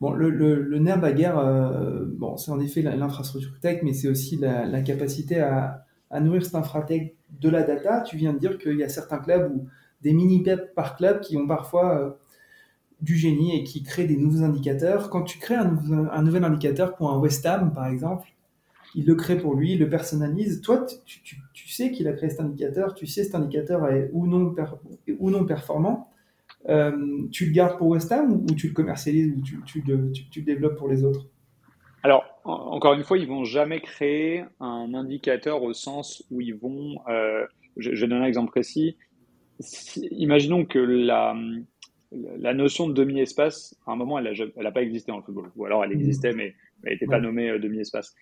[0.00, 4.08] Bon, le, le, le, nerf bagarre, euh, bon, c'est en effet l'infrastructure tech, mais c'est
[4.08, 8.02] aussi la, la capacité à, à, nourrir cette infratech de la data.
[8.02, 9.66] Tu viens de dire qu'il y a certains clubs ou
[10.02, 12.10] des mini-PEP par club qui ont parfois euh,
[13.00, 15.08] du génie et qui créent des nouveaux indicateurs.
[15.08, 15.76] Quand tu crées un,
[16.12, 18.28] un nouvel indicateur pour un West Ham, par exemple,
[18.96, 20.62] il le crée pour lui, il le personnalise.
[20.62, 24.10] Toi, tu, tu, tu sais qu'il a créé cet indicateur, tu sais cet indicateur est
[24.14, 24.54] ou non,
[25.18, 26.10] ou non performant.
[26.70, 30.10] Euh, tu le gardes pour West Ham ou tu le commercialises ou tu, tu, le,
[30.10, 31.26] tu, le développes pour les autres?
[32.02, 36.96] Alors, encore une fois, ils vont jamais créer un indicateur au sens où ils vont.
[37.08, 38.96] Euh, je, je, donne un exemple précis.
[39.60, 41.36] Si, imaginons que la,
[42.12, 45.50] la notion de demi-espace, à un moment, elle n'a pas existé dans le football.
[45.56, 48.14] Ou alors elle existait, mais Elle n'était pas nommée demi-espace.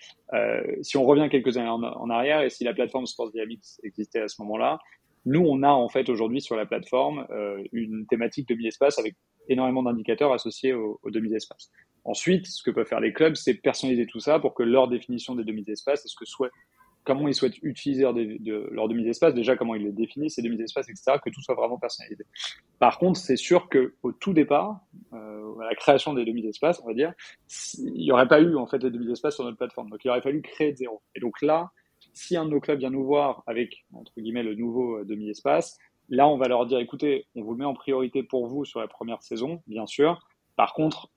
[0.82, 4.28] si on revient quelques années en, arrière et si la plateforme Sports Dynamics existait à
[4.28, 4.78] ce moment-là,
[5.26, 7.26] nous, on a en fait aujourd'hui sur la plateforme
[7.72, 9.16] une thématique demi-espace avec
[9.48, 11.70] énormément d'indicateurs associés au, demi-espace.
[12.04, 15.34] Ensuite, ce que peuvent faire les clubs, c'est personnaliser tout ça pour que leur définition
[15.34, 16.50] des demi-espaces, est-ce que soit
[17.04, 20.88] comment ils souhaitent utiliser leur, de, leur demi-espace, déjà comment ils les définissent, ces demi-espaces,
[20.88, 22.24] etc., que tout soit vraiment personnalisé.
[22.78, 24.80] Par contre, c'est sûr que au tout départ,
[25.12, 27.12] euh, à la création des demi-espaces, on va dire,
[27.78, 29.90] il n'y aurait pas eu en fait les demi-espaces sur notre plateforme.
[29.90, 31.02] Donc il aurait fallu créer de zéro.
[31.14, 31.70] Et donc là,
[32.14, 35.78] si un de nos clubs vient nous voir avec entre guillemets le nouveau euh, demi-espace,
[36.08, 38.80] là on va leur dire écoutez, on vous le met en priorité pour vous sur
[38.80, 40.26] la première saison, bien sûr.
[40.56, 41.10] Par contre,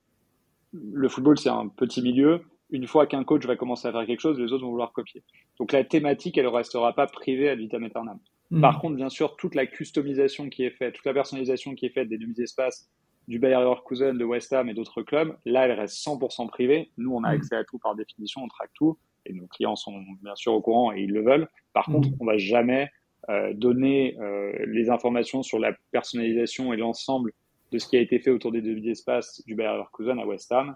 [0.73, 4.19] le football c'est un petit milieu une fois qu'un coach va commencer à faire quelque
[4.19, 5.23] chose, les autres vont vouloir copier.
[5.60, 8.19] Donc la thématique, elle ne restera pas privée à vitam aeternam.
[8.51, 8.62] Hmm.
[8.62, 11.89] Par contre, bien sûr, toute la customisation qui est faite, toute la personnalisation qui est
[11.89, 12.89] faite des demi-espaces
[13.27, 16.91] du Bayer Leverkusen, de West Ham et d'autres clubs, là, elle reste 100% privée.
[16.97, 17.38] Nous, on a hmm.
[17.38, 20.62] accès à tout par définition, on traque tout, et nos clients sont bien sûr au
[20.62, 21.47] courant et ils le veulent.
[21.73, 21.93] Par hmm.
[21.93, 22.89] contre, on va jamais
[23.30, 27.34] euh, donner euh, les informations sur la personnalisation et l'ensemble
[27.73, 30.75] de ce qui a été fait autour des demi-espaces du Bayer Leverkusen à West Ham.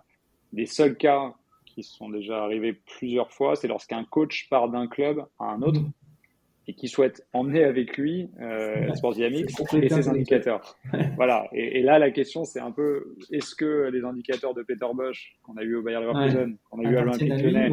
[0.51, 1.33] Les seuls cas
[1.73, 5.81] qui sont déjà arrivés plusieurs fois, c'est lorsqu'un coach part d'un club à un autre
[5.81, 5.91] mhm.
[6.67, 10.75] et qui souhaite emmener avec lui euh, Sports Dynamics et ses indicateurs.
[11.15, 11.47] voilà.
[11.53, 15.57] Et, là, la question, c'est un peu est-ce que les indicateurs de Peter Bosch qu'on
[15.57, 17.69] a eu au Bayer Leverkusen, qu'on a eu à l'Olympique Lyonnais,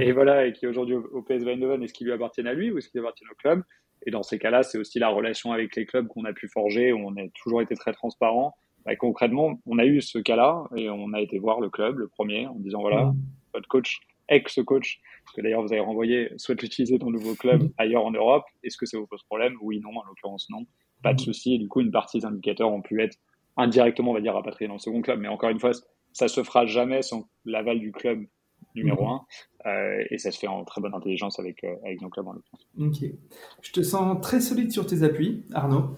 [0.00, 2.70] et voilà, et qui est aujourd'hui au, PSV Eindhoven, est-ce qu'ils lui appartiennent à lui
[2.70, 3.62] ou est-ce qu'ils appartiennent au club?
[4.06, 6.92] Et dans ces cas-là, c'est aussi la relation avec les clubs qu'on a pu forger,
[6.92, 10.88] où on a toujours été très transparent bah, concrètement, on a eu ce cas-là et
[10.90, 13.16] on a été voir le club, le premier, en disant voilà, mm.
[13.54, 15.00] votre coach, ex-coach,
[15.34, 17.72] que d'ailleurs vous avez renvoyé, souhaite l'utiliser dans le nouveau club mm.
[17.78, 18.44] ailleurs en Europe.
[18.62, 19.56] Est-ce que ça vous pose problème?
[19.60, 20.66] Oui, non, en l'occurrence, non.
[21.02, 21.24] Pas de mm.
[21.24, 21.54] souci.
[21.54, 23.16] Et du coup, une partie des indicateurs ont pu être
[23.56, 25.20] indirectement, on va dire, rapatriés dans le second club.
[25.20, 25.72] Mais encore une fois,
[26.12, 28.24] ça se fera jamais sans l'aval du club
[28.74, 29.22] numéro un.
[29.66, 32.32] Euh, et ça se fait en très bonne intelligence avec, euh, avec nos clubs en
[32.32, 32.66] l'occurrence.
[32.78, 33.10] Ok.
[33.60, 35.94] Je te sens très solide sur tes appuis, Arnaud.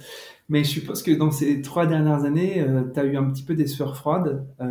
[0.49, 3.45] Mais je suppose que dans ces trois dernières années, euh, tu as eu un petit
[3.45, 4.47] peu des sueurs froides.
[4.59, 4.65] tu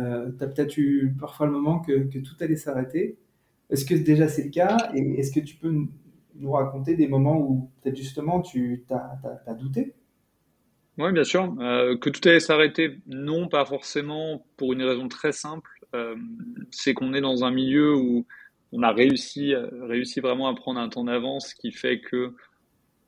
[0.44, 3.18] as peut-être eu parfois le moment que, que tout allait s'arrêter.
[3.70, 4.76] Est-ce que déjà c'est le cas?
[4.94, 5.72] Et est-ce que tu peux
[6.34, 9.94] nous raconter des moments où peut-être justement tu as, douté?
[10.98, 11.54] Oui, bien sûr.
[11.56, 15.81] que tout allait s'arrêter, non, pas forcément, pour une raison très simple.
[16.70, 18.26] C'est qu'on est dans un milieu où
[18.72, 22.34] on a réussi, réussi vraiment à prendre un temps d'avance, qui fait que,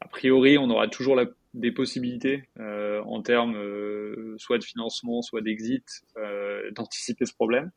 [0.01, 1.17] a priori, on aura toujours
[1.55, 5.87] des possibilités euh, en termes euh, soit de financement, soit d'exit,
[6.19, 7.71] euh, d'anticiper ce problème.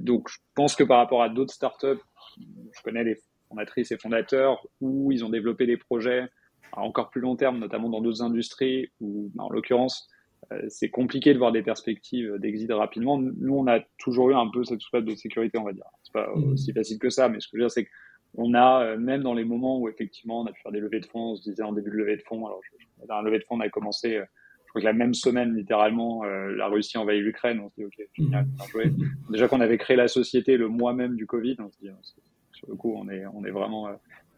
[0.00, 2.02] donc, je pense que par rapport à d'autres startups,
[2.38, 6.28] je connais les fondatrices et fondateurs où ils ont développé des projets
[6.72, 10.08] à encore plus long terme, notamment dans d'autres industries, où, en l'occurrence,
[10.68, 13.18] c'est compliqué de voir des perspectives d'exit rapidement.
[13.18, 15.84] Nous, on a toujours eu un peu cette soupape de sécurité, on va dire.
[16.02, 16.52] C'est pas mmh.
[16.52, 17.88] aussi facile que ça, mais ce que je veux dire, c'est
[18.34, 21.00] qu'on a, euh, même dans les moments où effectivement on a pu faire des levées
[21.00, 22.60] de fonds, on se disait en début de levée de fonds, alors
[23.06, 24.24] dans un levée de fonds, on a commencé, euh,
[24.64, 27.84] je crois que la même semaine, littéralement, euh, la Russie envahit l'Ukraine, on se dit,
[27.84, 28.48] ok, génial, mmh.
[28.48, 28.92] bien joué.
[29.30, 31.90] Déjà qu'on avait créé la société le mois même du Covid, on se dit,
[32.52, 33.88] sur le coup, on est, on est vraiment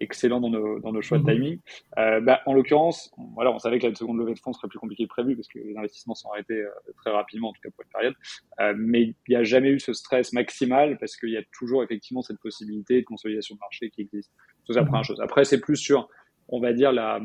[0.01, 1.35] excellent dans nos, dans nos choix de mhm.
[1.35, 1.59] timing.
[1.99, 4.79] Euh, bah, en l'occurrence, voilà, on savait que la seconde levée de fonds serait plus
[4.79, 7.71] compliquée que prévu parce que les investissements sont arrêtés euh, très rapidement, en tout cas
[7.71, 8.15] pour une période.
[8.61, 11.85] Euh, mais il n'y a jamais eu ce stress maximal parce qu'il y a toujours
[11.85, 14.33] effectivement cette possibilité de consolidation de marché qui existe.
[14.67, 15.21] C'est la première chose.
[15.21, 16.09] Après, c'est plus sur,
[16.49, 17.21] on va dire, la,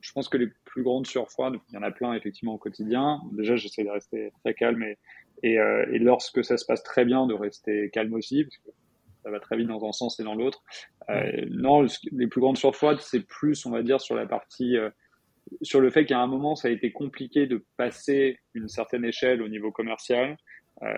[0.00, 3.20] je pense que les plus grandes surfroides, il y en a plein effectivement au quotidien.
[3.32, 4.98] Déjà, j'essaie de rester très calme et,
[5.44, 8.70] et, et, lorsque ça se passe très bien, de rester calme aussi parce que
[9.22, 10.62] ça va très vite dans un sens et dans l'autre.
[11.10, 14.90] Euh, non, les plus grandes surfroides, c'est plus, on va dire, sur la partie, euh,
[15.62, 19.42] sur le fait qu'à un moment, ça a été compliqué de passer une certaine échelle
[19.42, 20.36] au niveau commercial,
[20.82, 20.96] euh,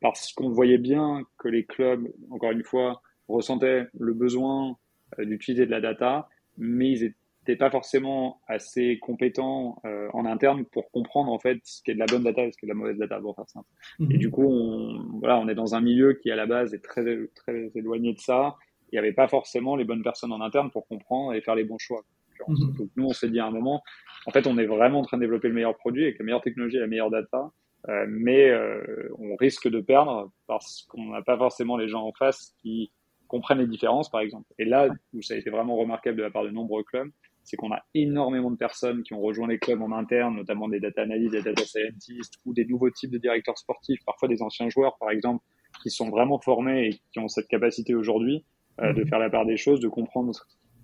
[0.00, 4.76] parce qu'on voyait bien que les clubs, encore une fois, ressentaient le besoin
[5.18, 7.16] d'utiliser de la data, mais ils étaient
[7.48, 11.94] n'es pas forcément assez compétent euh, en interne pour comprendre en fait ce qui est
[11.94, 13.68] de la bonne data et ce qui est de la mauvaise data pour faire simple.
[14.00, 14.18] Et mhm.
[14.18, 17.04] du coup, on, voilà, on est dans un milieu qui à la base est très
[17.34, 18.56] très éloigné de ça.
[18.90, 21.64] Il n'y avait pas forcément les bonnes personnes en interne pour comprendre et faire les
[21.64, 22.02] bons choix.
[22.48, 22.74] Mhm.
[22.76, 23.82] Donc nous, on s'est dit à un moment,
[24.26, 26.42] en fait, on est vraiment en train de développer le meilleur produit avec la meilleure
[26.42, 27.50] technologie et la meilleure data,
[27.88, 32.12] euh, mais euh, on risque de perdre parce qu'on n'a pas forcément les gens en
[32.12, 32.92] face qui
[33.26, 34.46] comprennent les différences, par exemple.
[34.58, 37.10] Et là où ça a été vraiment remarquable de la part de nombreux clubs,
[37.44, 40.80] c'est qu'on a énormément de personnes qui ont rejoint les clubs en interne, notamment des
[40.80, 44.68] data analysts, des data scientists ou des nouveaux types de directeurs sportifs, parfois des anciens
[44.68, 45.44] joueurs par exemple,
[45.82, 48.44] qui sont vraiment formés et qui ont cette capacité aujourd'hui
[48.80, 49.08] euh, de mhm.
[49.08, 50.32] faire la part des choses, de comprendre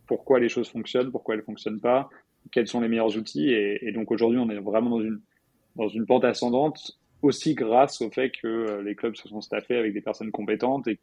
[0.06, 2.08] pourquoi les choses fonctionnent, pourquoi elles fonctionnent pas,
[2.50, 3.50] quels sont les meilleurs outils.
[3.50, 5.20] Et, donc aujourd'hui, on est vraiment dans une,
[5.76, 9.92] dans une pente ascendante aussi grâce au fait que les clubs se sont staffés avec
[9.92, 10.98] des personnes compétentes et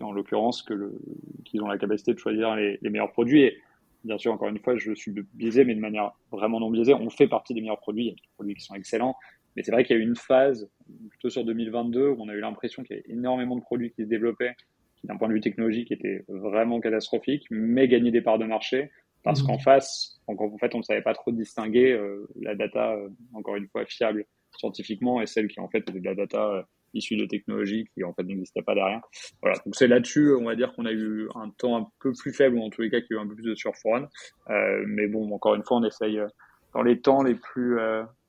[0.00, 3.42] en l'occurrence qu'ils ont la capacité de choisir les, meilleurs produits.
[3.42, 3.58] Et
[4.04, 7.10] bien sûr, encore une fois, je suis biaisé, mais de manière vraiment non biaisée, on
[7.10, 8.04] fait partie des meilleurs produits.
[8.04, 9.16] Il y a des produits qui sont excellents,
[9.56, 10.70] mais c'est vrai qu'il y a eu une phase,
[11.10, 14.02] plutôt sur 2022, où on a eu l'impression qu'il y avait énormément de produits qui
[14.02, 14.54] se développaient,
[15.00, 18.90] qui d'un point de vue technologique étaient vraiment catastrophiques, mais gagnaient des parts de marché,
[19.22, 19.46] parce mmh.
[19.46, 23.56] qu'en face, en fait, on ne savait pas trop distinguer euh, la data, euh, encore
[23.56, 27.16] une fois, fiable scientifiquement, et celle qui en fait était de la data euh, issue
[27.16, 29.02] de technologies qui en fait n'existait pas derrière.
[29.42, 32.32] Voilà, donc c'est là-dessus, on va dire qu'on a eu un temps un peu plus
[32.32, 34.06] faible, ou en tous les cas qu'il y a eu un peu plus de surforan.
[34.50, 36.20] Euh, mais bon, encore une fois, on essaye
[36.74, 37.78] dans les temps les plus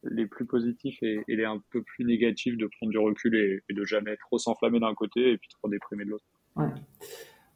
[0.04, 3.74] les plus positifs et, les un peu plus négatifs de prendre du recul et, et
[3.74, 6.26] de jamais trop s'enflammer d'un côté et puis trop déprimer de l'autre.
[6.56, 6.70] Ouais.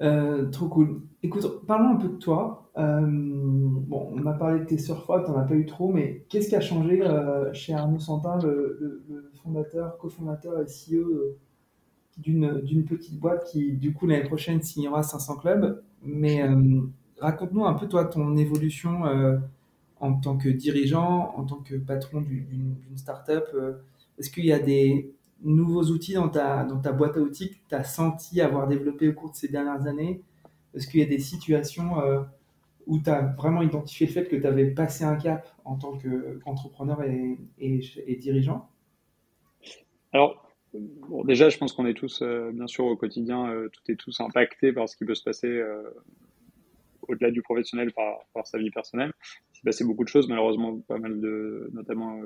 [0.01, 1.01] Euh, trop cool.
[1.23, 2.71] Écoute, parlons un peu de toi.
[2.77, 6.49] Euh, bon, on a parlé de tes surfroids, t'en as pas eu trop, mais qu'est-ce
[6.49, 11.35] qui a changé euh, chez Arnaud Santin, le, fondateur, cofondateur et CEO
[12.17, 15.81] d'une petite boîte qui, du coup, l'année prochaine signera 500 clubs.
[16.03, 16.41] Mais
[17.19, 19.03] raconte-nous un peu, toi, ton évolution
[19.99, 23.45] en tant que dirigeant, en tant que patron d'une startup.
[24.17, 27.83] Est-ce qu'il y a des, nouveaux outils dans ta, boîte à outils que tu as
[27.83, 30.21] senti avoir développé au cours de ces dernières années?
[30.73, 32.21] Est-ce qu'il y a des situations euh,
[32.87, 35.97] où tu as vraiment identifié le fait que tu avais passé un cap en tant
[35.97, 38.69] qu'entrepreneur et, dirigeant?
[40.13, 43.91] Alors, bon, déjà, je pense qu'on est tous, euh, bien sûr, au quotidien, euh, tout
[43.91, 45.61] est tous impacté par ce qui peut se passer
[47.07, 49.11] au-delà du professionnel par, par, sa vie personnelle.
[49.53, 52.19] Il s'est passé beaucoup de choses, malheureusement, pas mal de, notamment,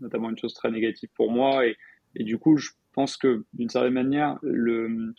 [0.00, 1.66] notamment une chose très négative pour moi.
[1.66, 1.76] Et,
[2.16, 5.14] et du coup, je pense que d'une certaine manière, le,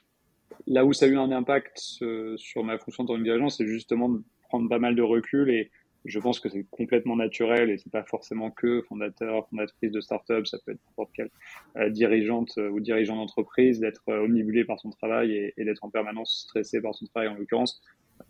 [0.68, 3.50] là où ça a eu un impact euh, sur ma fonction en tant que dirigeant,
[3.50, 5.72] c'est justement de prendre pas mal de recul et
[6.06, 10.48] je pense que c'est complètement naturel et c'est pas forcément que fondateur, fondatrice de start-up,
[10.48, 11.30] ça peut être n'importe quelle
[11.78, 15.90] euh, dirigeante euh, ou dirigeant d'entreprise d'être omnibulé par son travail et, et d'être en
[15.90, 17.82] permanence stressé par son travail en l'occurrence.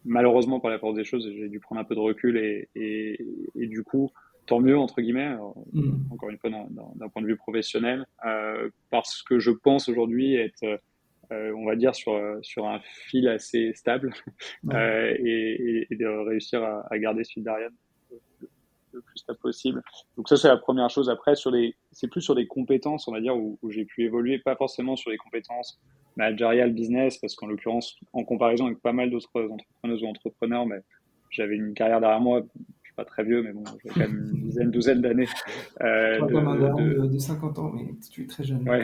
[0.05, 3.25] Malheureusement, par la force des choses, j'ai dû prendre un peu de recul et, et,
[3.55, 4.09] et du coup,
[4.45, 5.35] tant mieux entre guillemets,
[5.73, 6.11] mm.
[6.11, 10.79] encore une fois d'un point de vue professionnel, euh, parce que je pense aujourd'hui être,
[11.31, 14.13] euh, on va dire sur sur un fil assez stable
[14.73, 17.73] euh, et, et, de réussir à, à, garder ce fil d'Ariane
[18.93, 19.81] le plus stable possible.
[20.17, 21.09] Donc ça c'est la première chose.
[21.09, 24.03] Après sur les, c'est plus sur des compétences, on va dire où, où j'ai pu
[24.03, 25.79] évoluer, pas forcément sur les compétences
[26.17, 30.81] managériales business, parce qu'en l'occurrence, en comparaison avec pas mal d'autres entrepreneurs ou entrepreneurs, mais
[31.29, 32.41] j'avais une carrière derrière moi
[32.95, 35.27] pas très vieux, mais bon, j'ai quand même une dizaine, douzaine d'années.
[35.81, 38.67] Euh, de, de, 50 ans, mais tu es très jeune.
[38.67, 38.83] Ouais,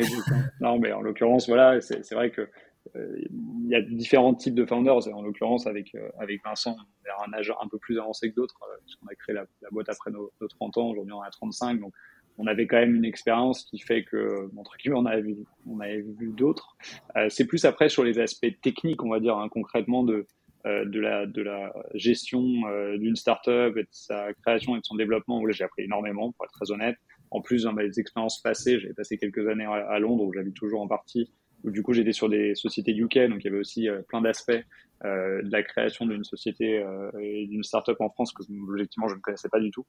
[0.62, 2.48] non, mais en l'occurrence, voilà, c'est vrai que
[2.96, 3.22] euh,
[3.64, 5.08] il y a différents types de founders.
[5.08, 8.30] Et en l'occurrence, avec, euh, avec Vincent, on est un âge un peu plus avancé
[8.30, 10.90] que d'autres, euh, puisqu'on a créé la, la, boîte après nos, nos 30 ans.
[10.90, 11.80] Aujourd'hui, on a 35.
[11.80, 11.94] Donc,
[12.38, 15.80] on avait quand même une expérience qui fait que, entre guillemets, on avait vu, on
[15.80, 16.78] avait vu d'autres.
[17.16, 20.28] Euh, c'est plus après sur les aspects techniques, on va dire, hein, concrètement, de,
[20.66, 24.86] euh, de, la, de la gestion euh, d'une startup et de sa création et de
[24.86, 26.96] son développement, où j'ai appris énormément, pour être très honnête.
[27.30, 30.82] En plus, dans mes expériences passées, j'ai passé quelques années à, Londres, où j'habite toujours
[30.82, 31.30] en partie,
[31.64, 34.22] où du coup j'étais sur des sociétés UK, donc il y avait aussi euh, plein
[34.22, 34.64] d'aspects
[35.04, 36.84] de la création d'une société
[37.22, 39.86] et d'une startup en France que objectivement je ne connaissais pas du tout.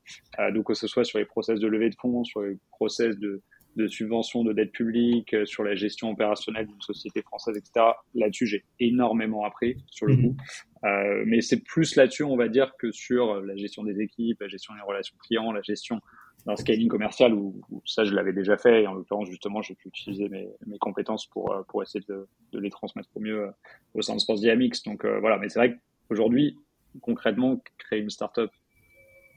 [0.52, 3.40] donc que ce soit sur les process de levée de fonds, sur les process de,
[3.78, 7.86] de subventions de dette publique, euh, sur la gestion opérationnelle d'une société française, etc.
[8.14, 10.22] Là-dessus, j'ai énormément appris sur le mhm.
[10.22, 10.36] coup.
[10.84, 14.48] Euh, mais c'est plus là-dessus, on va dire, que sur la gestion des équipes, la
[14.48, 16.00] gestion des relations clients, la gestion
[16.46, 18.82] d'un scaling commercial, où, ça, je l'avais déjà fait.
[18.82, 22.26] Et en l'occurrence, justement, j'ai pu utiliser mes, mes, compétences pour, euh, pour essayer de,
[22.52, 23.50] de, les transmettre au mieux
[23.94, 24.84] au sein de Sports Dynamics.
[24.84, 26.58] Donc voilà, mais c'est vrai qu'aujourd'hui,
[27.00, 28.50] concrètement, créer une startup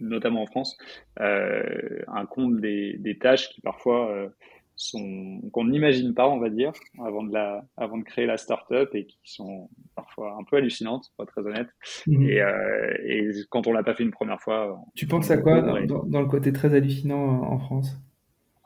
[0.02, 0.78] notamment en France,
[1.20, 4.30] euh, un compte des, des, tâches qui parfois euh,
[4.76, 6.72] sont qu'on n'imagine pas, on va dire,
[7.06, 11.12] avant de la, avant de créer la startup et qui sont parfois un peu hallucinantes,
[11.16, 11.68] pour être très honnête.
[12.08, 12.24] Mhm.
[12.24, 15.62] Et, euh, et, quand on l'a pas fait une première fois, tu penses à quoi
[15.62, 17.98] dans, dans, le côté très hallucinant en France?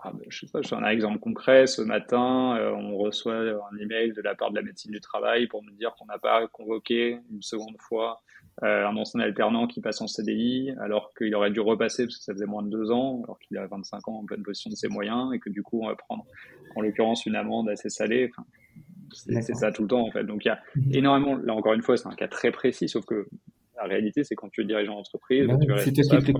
[0.08, 1.66] Ah, ben, je sais pas, je fais un exemple concret.
[1.68, 5.64] Ce matin, on reçoit un email de la part de la médecine du travail pour
[5.64, 8.22] nous dire qu'on n'a pas convoqué une seconde fois
[8.64, 12.24] euh, un ancien alternant qui passe en CDI alors qu'il aurait dû repasser parce que
[12.24, 14.76] ça faisait moins de deux ans, alors qu'il a 25 ans en pleine position de
[14.76, 16.26] ses moyens et que du coup on va prendre
[16.78, 18.32] en l'occurrence une amende assez salée.
[18.32, 18.48] Enfin,
[19.12, 20.24] c'est ça tout le temps en fait.
[20.24, 20.60] Donc il y a
[20.92, 23.28] énormément, là encore une fois c'est un cas très précis, sauf que
[23.78, 26.34] la réalité c'est quand tu es dirigeant d'entreprise, tu c'est toi qui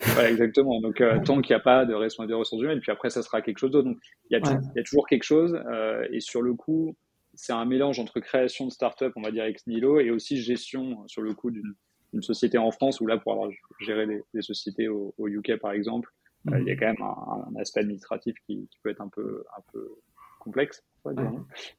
[0.00, 0.80] Voilà exactement.
[0.80, 3.22] Donc euh, tant qu'il n'y a pas de responsabilité des ressources humaines, puis après ça
[3.22, 3.88] sera quelque chose d'autre.
[3.88, 3.98] Donc
[4.30, 6.94] il y, a il y a toujours quelque chose euh, et sur le coup
[7.34, 11.06] c'est un mélange entre création de start-up, on va dire ex nihilo, et aussi gestion
[11.06, 13.48] sur le coup d'une société en France, où là, pour avoir
[13.80, 16.10] géré des, sociétés au, UK par exemple,
[16.46, 19.88] il y a quand même un, aspect administratif qui, peut être un peu, un peu
[20.48, 20.82] complexe.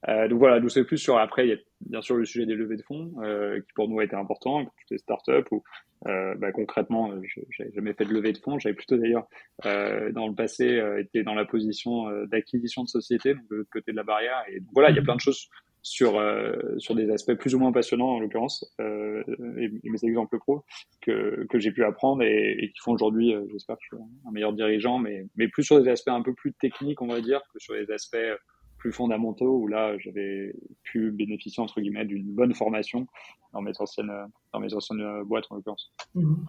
[0.07, 2.45] Euh, donc voilà, nous c'est plus sur après, il y a bien sûr le sujet
[2.45, 5.47] des levées de fonds euh, qui pour nous a été important pour toutes les startups
[5.51, 5.63] où
[6.07, 7.11] euh, bah, concrètement,
[7.49, 8.57] j'avais jamais fait de levée de fonds.
[8.57, 9.27] J'avais plutôt d'ailleurs
[9.63, 13.97] dans le passé été dans la position d'acquisition de société, donc de l'autre côté de
[13.97, 14.43] la barrière.
[14.49, 15.49] Et donc, voilà, il y a plein de choses
[15.81, 16.21] sur
[16.77, 20.63] sur des aspects plus ou moins passionnants en l'occurrence et, mes exemples pro
[21.01, 24.31] que que j'ai pu apprendre et, et qui font aujourd'hui, j'espère que je suis un
[24.31, 27.41] meilleur dirigeant, mais mais plus sur des aspects un peu plus techniques, on va dire,
[27.53, 28.17] que sur les aspects
[28.79, 33.05] plus fondamentaux où là j'avais pu bénéficier entre guillemets d'une bonne formation
[33.53, 34.11] dans mes anciennes
[34.53, 35.93] dans mes anciennes boîtes en l'occurrence.
[36.15, 36.45] Mhm.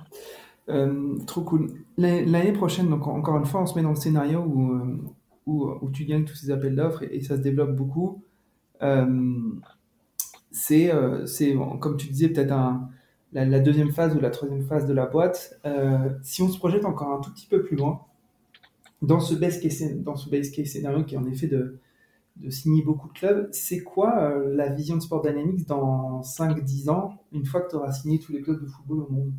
[0.71, 1.69] Euh, trop cool.
[1.99, 5.91] L'année prochaine, donc encore une fois, on se met dans le scénario où, euh, où,
[5.91, 8.23] tu gagnes tous ces appels d'offres et, ça se développe beaucoup.
[8.83, 9.15] Euh,
[10.53, 10.93] c'est,
[11.81, 12.55] comme tu disais, peut-être
[13.33, 15.59] la, deuxième phase ou la troisième phase de la boîte.
[16.23, 18.03] si on se projette encore un tout petit peu plus loin,
[19.03, 21.79] dans ce base case, dans ce base case scénario qui est en effet de,
[22.41, 23.49] de signer beaucoup de clubs.
[23.53, 27.77] C'est quoi euh, la vision de Sport Dynamics dans 5-10 ans, une fois que tu
[27.77, 29.33] auras signé tous les clubs de football au monde?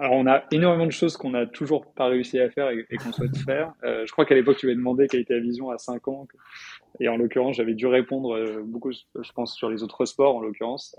[0.00, 3.12] Alors, on a énormément de choses qu'on n'a toujours pas réussi à faire et, qu'on
[3.12, 3.72] souhaite faire.
[3.84, 6.26] Euh, je crois qu'à l'époque, tu m'avais demandé quelle était la vision à 5 ans.
[6.98, 10.40] Et en l'occurrence, j'avais dû répondre euh, beaucoup, je pense, sur les autres sports, en
[10.40, 10.96] l'occurrence.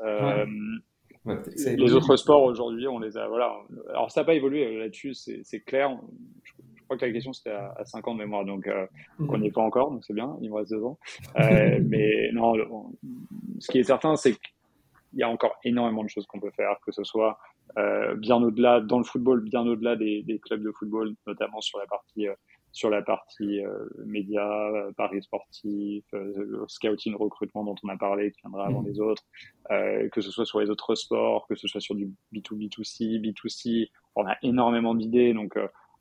[1.25, 3.27] les autres sports, aujourd'hui, on les a.
[3.27, 3.53] Voilà.
[3.89, 5.97] Alors, ça n'a pas évolué là-dessus, c'est clair
[6.89, 8.87] crois que la question c'était à, 5 ans de mémoire, donc euh,
[9.19, 10.97] on n'y est pas encore, donc c'est bien, il me reste 2 ans.
[11.39, 12.55] Euh, mais non,
[13.59, 16.77] ce qui est certain, c'est qu'il y a encore énormément de choses qu'on peut faire,
[16.83, 17.37] que ce soit
[17.77, 21.77] euh, bien au-delà, dans le football, bien au-delà des, des, clubs de football, notamment sur
[21.77, 22.27] la partie
[22.71, 23.61] sur la partie
[24.05, 26.05] médias, paris sportif,
[26.67, 28.87] scouting, recrutement dont on a parlé, qui viendra avant mmh.
[28.87, 29.23] les autres,
[29.69, 34.27] que ce soit sur les autres sports, que ce soit sur du B2B2C, B2C, on
[34.27, 35.57] a énormément d'idées, donc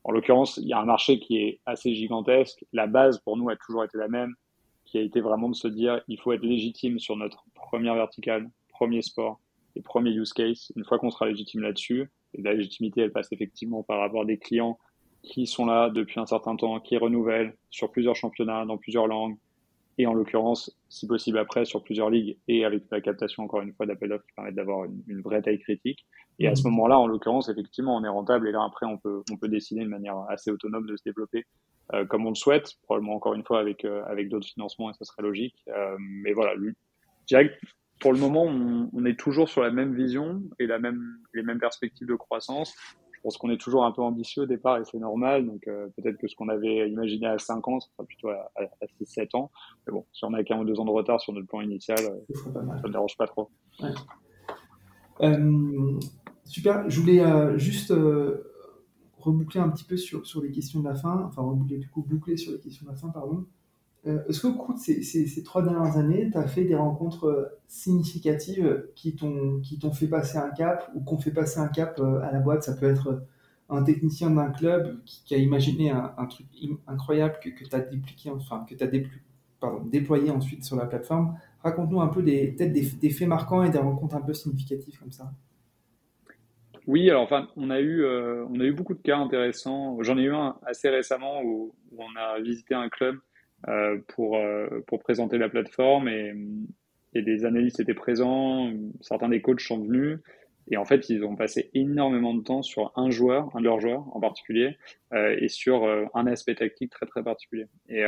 [0.08, 2.64] en l'occurrence, il y a un marché qui est assez gigantesque.
[2.72, 4.34] La base pour nous a toujours été la même,
[4.86, 8.48] qui a été vraiment de se dire il faut être légitime sur notre première verticale,
[8.70, 9.38] premier sport
[9.76, 10.72] et premier use case.
[10.76, 14.38] Une fois qu'on sera légitime là-dessus, et la légitimité, elle passe effectivement par avoir des
[14.38, 14.78] clients
[15.22, 19.36] qui sont là depuis un certain temps, qui renouvellent sur plusieurs championnats, dans plusieurs langues,
[19.98, 23.74] et en l'occurrence, si possible après, sur plusieurs ligues, et avec la captation, encore une
[23.74, 26.06] fois, d'appel d'offres qui permettent d'avoir une, vraie taille critique.
[26.38, 26.70] Et à ce mhm.
[26.70, 29.82] moment-là, en l'occurrence, effectivement, on est rentable et là, après, on peut, on peut décider
[29.82, 31.44] de manière assez autonome de se développer
[31.94, 34.92] euh, comme on le souhaite, probablement encore une fois avec, euh, avec d'autres financements et
[34.94, 35.56] ça serait logique.
[35.68, 36.74] Euh, mais voilà, lui,
[37.22, 37.66] je dirais que
[37.98, 41.02] pour le moment, on, on, est toujours sur la même vision et la même,
[41.34, 42.74] les mêmes perspectives de croissance.
[43.18, 45.46] Je pense qu'on est toujours un peu ambitieux au départ et c'est normal.
[45.46, 48.86] Donc peut-être que ce qu'on avait imaginé à 5 ans, ça sera plutôt à, à,
[49.02, 49.50] 6-7 ans.
[49.86, 51.98] Mais bon, si on a qu'un ou deux ans de retard sur notre plan initial,
[51.98, 53.50] ça ne dérange pas trop.
[53.80, 53.90] Ouais.
[56.48, 56.88] Super.
[56.88, 58.50] Je voulais euh, juste euh,
[59.18, 62.02] reboucler un petit peu sur, sur les questions de la fin, enfin reboucler du coup,
[62.02, 63.46] boucler sur les questions de la fin, pardon.
[64.06, 68.86] Euh, est-ce qu'au cours de ces, trois dernières années, tu as fait des rencontres significatives
[68.94, 72.62] qui t'ont fait passer un cap ou qu'on fait passer un cap à la boîte?
[72.62, 73.22] Ça peut être
[73.68, 76.46] un technicien d'un club qui, a imaginé un, truc
[76.86, 78.74] incroyable que, que tu as enfin, que
[79.84, 81.36] déployé ensuite sur la plateforme.
[81.62, 85.12] Raconte-nous un peu des, peut-être des, faits marquants et des rencontres un peu significatives comme
[85.12, 85.30] ça.
[86.86, 89.98] Oui, alors enfin, on a eu, euh, on a eu beaucoup de cas intéressants.
[90.02, 93.20] J'en ai eu un assez récemment où, on a visité un club euh,
[94.08, 96.34] pour euh, pour présenter la plateforme et,
[97.14, 98.72] et des analystes étaient présents.
[99.00, 100.18] Certains des coachs sont venus
[100.70, 103.80] et en fait, ils ont passé énormément de temps sur un joueur, un de leurs
[103.80, 104.76] joueurs en particulier,
[105.14, 107.64] et sur un aspect tactique très très particulier.
[107.88, 108.04] Et,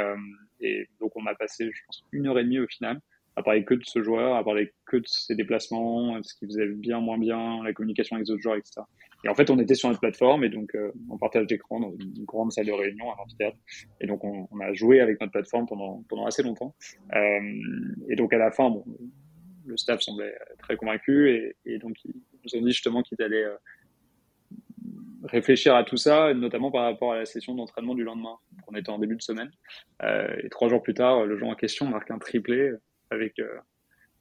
[0.60, 3.00] et donc, on a passé, je pense, une heure et demie au final
[3.36, 6.66] à parler que de ce joueur, à parler que de ses déplacements, ce qu'il faisait
[6.66, 8.82] bien, moins bien, la communication avec les autres joueurs, etc.
[9.24, 11.92] Et en fait, on était sur notre plateforme et donc euh, on partage d'écran dans
[11.92, 13.58] une grande salle de réunion, un amphithéâtre.
[14.00, 16.74] Et donc on, on, a joué avec notre plateforme pendant, pendant assez longtemps.
[17.14, 17.40] Euh,
[18.08, 18.84] et donc à la fin, bon,
[19.66, 23.44] le staff semblait très convaincu et, et donc ils nous ont dit justement qu'ils allaient
[23.44, 23.56] euh,
[25.24, 28.36] réfléchir à tout ça, notamment par rapport à la session d'entraînement du lendemain.
[28.68, 29.50] on était en début de semaine.
[30.02, 32.72] Euh, et trois jours plus tard, le joueur en question marque un triplé
[33.10, 33.58] avec euh,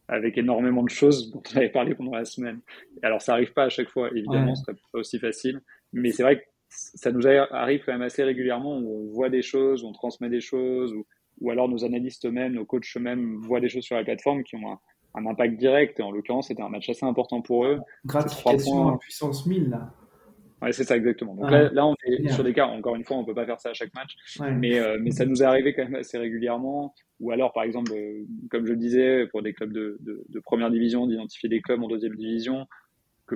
[0.09, 2.59] avec énormément de choses dont on avait parlé pendant la semaine.
[3.03, 5.61] alors ça arrive pas à chaque fois, évidemment, ce serait pas aussi facile,
[5.93, 9.41] mais c'est vrai que ça nous arrive quand même assez régulièrement où on voit des
[9.41, 11.05] choses, on transmet des choses, ou,
[11.41, 14.55] ou alors nos analystes eux-mêmes, nos coachs eux-mêmes voient des choses sur la plateforme qui
[14.55, 14.79] ont un,
[15.15, 15.99] un impact direct.
[15.99, 17.79] Et en l'occurrence, c'était un match assez important pour eux.
[18.05, 18.97] Gratification points.
[18.97, 19.93] puissance 1000 là.
[20.61, 21.35] Ouais, c'est ça exactement.
[21.35, 23.61] Donc là, là, on est sur des cas, encore une fois, on peut pas faire
[23.61, 24.17] ça à chaque match,
[24.57, 26.93] mais, euh, mais ça nous est arrivé quand même assez régulièrement.
[27.19, 30.39] Ou alors, par exemple, euh, comme je le disais, pour des clubs de, de, de
[30.39, 32.67] première division, d'identifier des clubs en deuxième division,
[33.27, 33.35] que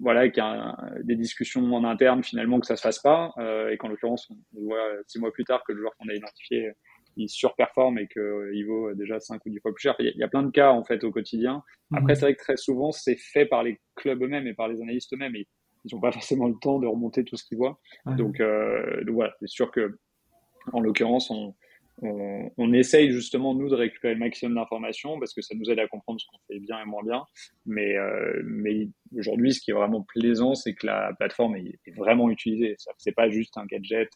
[0.00, 3.34] voilà, qu'il y a des discussions en interne finalement que ça se fasse pas,
[3.70, 6.72] et qu'en l'occurrence, on voit six mois plus tard que le joueur qu'on a identifié
[7.16, 9.94] il surperforme et qu'il vaut déjà 5 ou 10 fois plus cher.
[9.98, 11.62] Il y, a, plein de cas en fait au quotidien.
[11.92, 14.80] Après, c'est vrai que très souvent, c'est fait par les clubs eux-mêmes et par les
[14.80, 15.34] analystes eux-mêmes.
[15.36, 15.46] Et
[15.84, 17.78] ils n'ont pas forcément le temps de remonter tout ce qu'ils voient.
[18.06, 19.98] Donc, euh, donc, voilà, c'est sûr que
[20.72, 21.54] en l'occurrence, on,
[22.02, 25.78] on, on, essaye justement nous de récupérer le maximum d'informations parce que ça nous aide
[25.78, 27.24] à comprendre ce qu'on fait bien et moins bien.
[27.66, 32.30] Mais, euh, mais aujourd'hui, ce qui est vraiment plaisant, c'est que la plateforme est, vraiment
[32.30, 32.76] utilisée.
[32.98, 34.10] C'est pas juste un gadget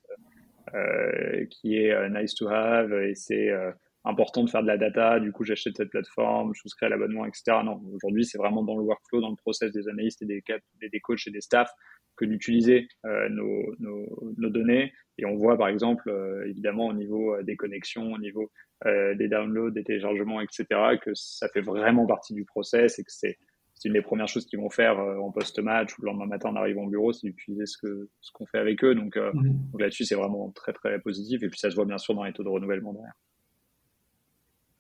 [0.75, 3.71] euh, qui est euh, nice to have et c'est euh,
[4.05, 7.25] important de faire de la data, du coup j'achète cette plateforme, je souscris à l'abonnement,
[7.25, 7.59] etc.
[7.65, 10.43] Non, aujourd'hui c'est vraiment dans le workflow, dans le process des analystes et des,
[10.81, 11.71] des coachs et des staffs
[12.17, 14.93] que d'utiliser euh, nos, nos, nos, données.
[15.19, 16.13] Et on voit par exemple,
[16.47, 18.51] évidemment, au niveau des connexions, au niveau
[18.87, 20.67] euh, des downloads, des téléchargements, etc.,
[21.03, 23.39] que ça fait vraiment partie du process et que c'est
[23.87, 26.57] une des premières choses qu'ils vont faire euh, en post-match ou le lendemain matin en
[26.57, 28.95] arrivant au bureau, c'est d'utiliser ce que ce qu'on fait avec eux.
[28.95, 31.43] Donc, euh, donc là-dessus, c'est vraiment très très positif.
[31.43, 33.15] Et puis ça se voit bien sûr dans les taux de renouvellement derrière.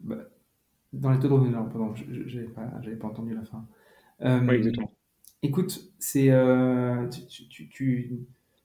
[0.00, 0.16] Bah,
[0.92, 1.94] dans les taux de renouvellement, pardon,
[2.26, 2.62] j'avais pas,
[3.00, 3.66] pas entendu la fin.
[4.22, 4.92] Euh, oui, exactement.
[5.42, 6.30] Écoute, c'est
[7.10, 8.10] tu, tu, tu,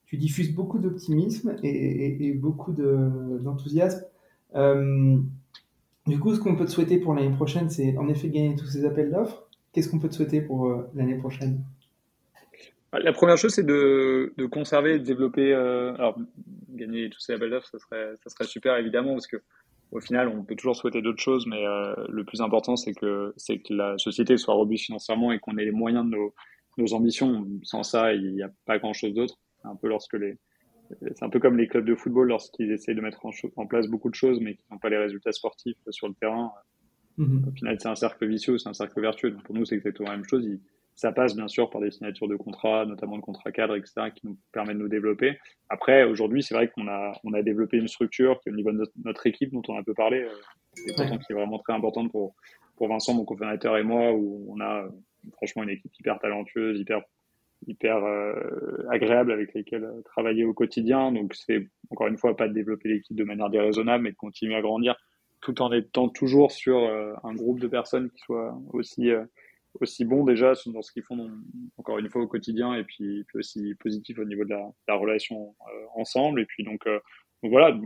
[0.06, 4.06] tu, diffuses beaucoup d'optimisme et, et, et, beaucoup d'enthousiasme.
[4.54, 8.68] du coup, ce qu'on peut te souhaiter pour l'année prochaine, c'est en effet gagner tous
[8.68, 11.64] ces appels d'offres Qu'est-ce qu'on peut te souhaiter pour euh, l'année prochaine?
[12.92, 15.54] La première chose, c'est de, de, conserver et de développer.
[15.54, 16.18] Euh, alors,
[16.70, 19.38] gagner tous ces labels d'offres, ça serait, ça serait super évidemment, parce que
[19.92, 23.34] au final, on peut toujours souhaiter d'autres choses, mais euh, le plus important, c'est que,
[23.38, 26.34] c'est que la société soit robuste financièrement et qu'on ait les moyens de nos,
[26.78, 27.48] nos ambitions.
[27.64, 29.40] Sans ça, il n'y a pas grand-chose d'autre.
[29.64, 30.38] Un peu lorsque les,
[31.02, 33.88] c'est un peu comme les clubs de football lorsqu'ils essayent de mettre en, en, place
[33.88, 36.52] beaucoup de choses, mais qui n'ont pas les résultats sportifs sur le terrain.
[37.18, 37.46] Mhm.
[37.48, 39.32] Au final, c'est un cercle vicieux, c'est un cercle vertueux.
[39.32, 40.48] Donc pour nous, c'est exactement la même chose.
[41.00, 44.28] Ça passe bien sûr par des signatures de contrats, notamment de contrats cadres, etc., qui
[44.28, 45.40] nous permettent de nous développer.
[45.70, 48.74] Après, aujourd'hui, c'est vrai qu'on a, on a développé une structure qui est au niveau
[48.74, 50.30] de notre, équipe, dont on a un peu parlé, euh,
[50.76, 52.36] qui est vraiment très importante pour,
[52.76, 54.90] pour Vincent, mon cofondateur et moi, où on a euh,
[55.38, 57.02] franchement une équipe hyper talentueuse, hyper
[57.68, 61.14] hyper euh, agréable avec lesquels travailler au quotidien.
[61.14, 64.56] Donc c'est encore une fois pas de développer l'équipe de manière déraisonnable, mais de continuer
[64.56, 64.96] à grandir
[65.42, 69.24] tout en étant toujours sur euh, un groupe de personnes qui soient aussi euh,
[69.80, 71.30] aussi bons déjà dans ce qu'ils font
[71.78, 74.96] encore une fois au quotidien et puis, puis aussi positif au niveau de la, la
[74.96, 77.78] relation euh, ensemble et puis donc, donc, voilà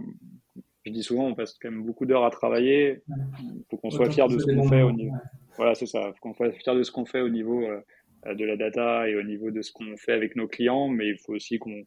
[0.86, 3.04] je dis souvent on passe quand même beaucoup d'heures à travailler
[3.40, 5.16] il faut qu'on soit fier de ce qu'on fait au niveau
[5.58, 7.62] voilà c'est ça faut qu'on soit fier de ce qu'on fait au niveau
[8.26, 11.18] de la data et au niveau de ce qu'on fait avec nos clients mais il
[11.18, 11.84] faut aussi qu'on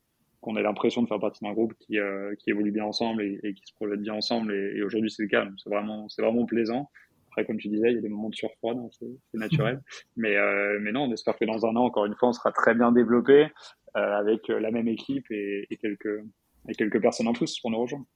[0.47, 3.53] qu'on ait l'impression de faire partie d'un groupe qui, euh, qui évolue bien ensemble et,
[3.55, 4.55] qui se projette bien ensemble.
[4.55, 5.47] Et, aujourd'hui, c'est le cas.
[5.62, 6.88] C'est vraiment, c'est vraiment plaisant.
[7.37, 9.82] Après, comme tu disais, il y a des moments de surfroid, c'est naturel.
[10.16, 12.51] mais, euh, mais non, on espère que dans un an, encore une fois, on sera
[12.51, 13.49] très bien développé
[13.97, 16.24] euh, avec la même équipe et, quelques,
[16.66, 18.07] et quelques personnes en plus pour nous rejoindre.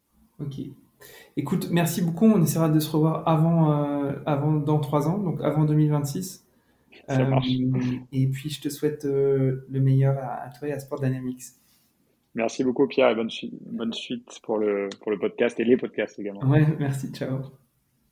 [0.40, 0.54] Ok.
[1.36, 2.24] Écoute, merci beaucoup.
[2.24, 3.70] On essaiera de se revoir avant,
[4.24, 6.46] avant dans trois ans, donc avant 2026.
[7.06, 7.46] Ça marche.
[8.12, 11.42] et puis, je te souhaite le meilleur à, à toi et à Sport Dynamics.
[12.34, 13.30] Merci beaucoup Pierre et bonne,
[13.66, 16.48] bonne suite pour le, pour le podcast et les podcasts également.
[16.48, 17.40] Ouais, merci, ciao.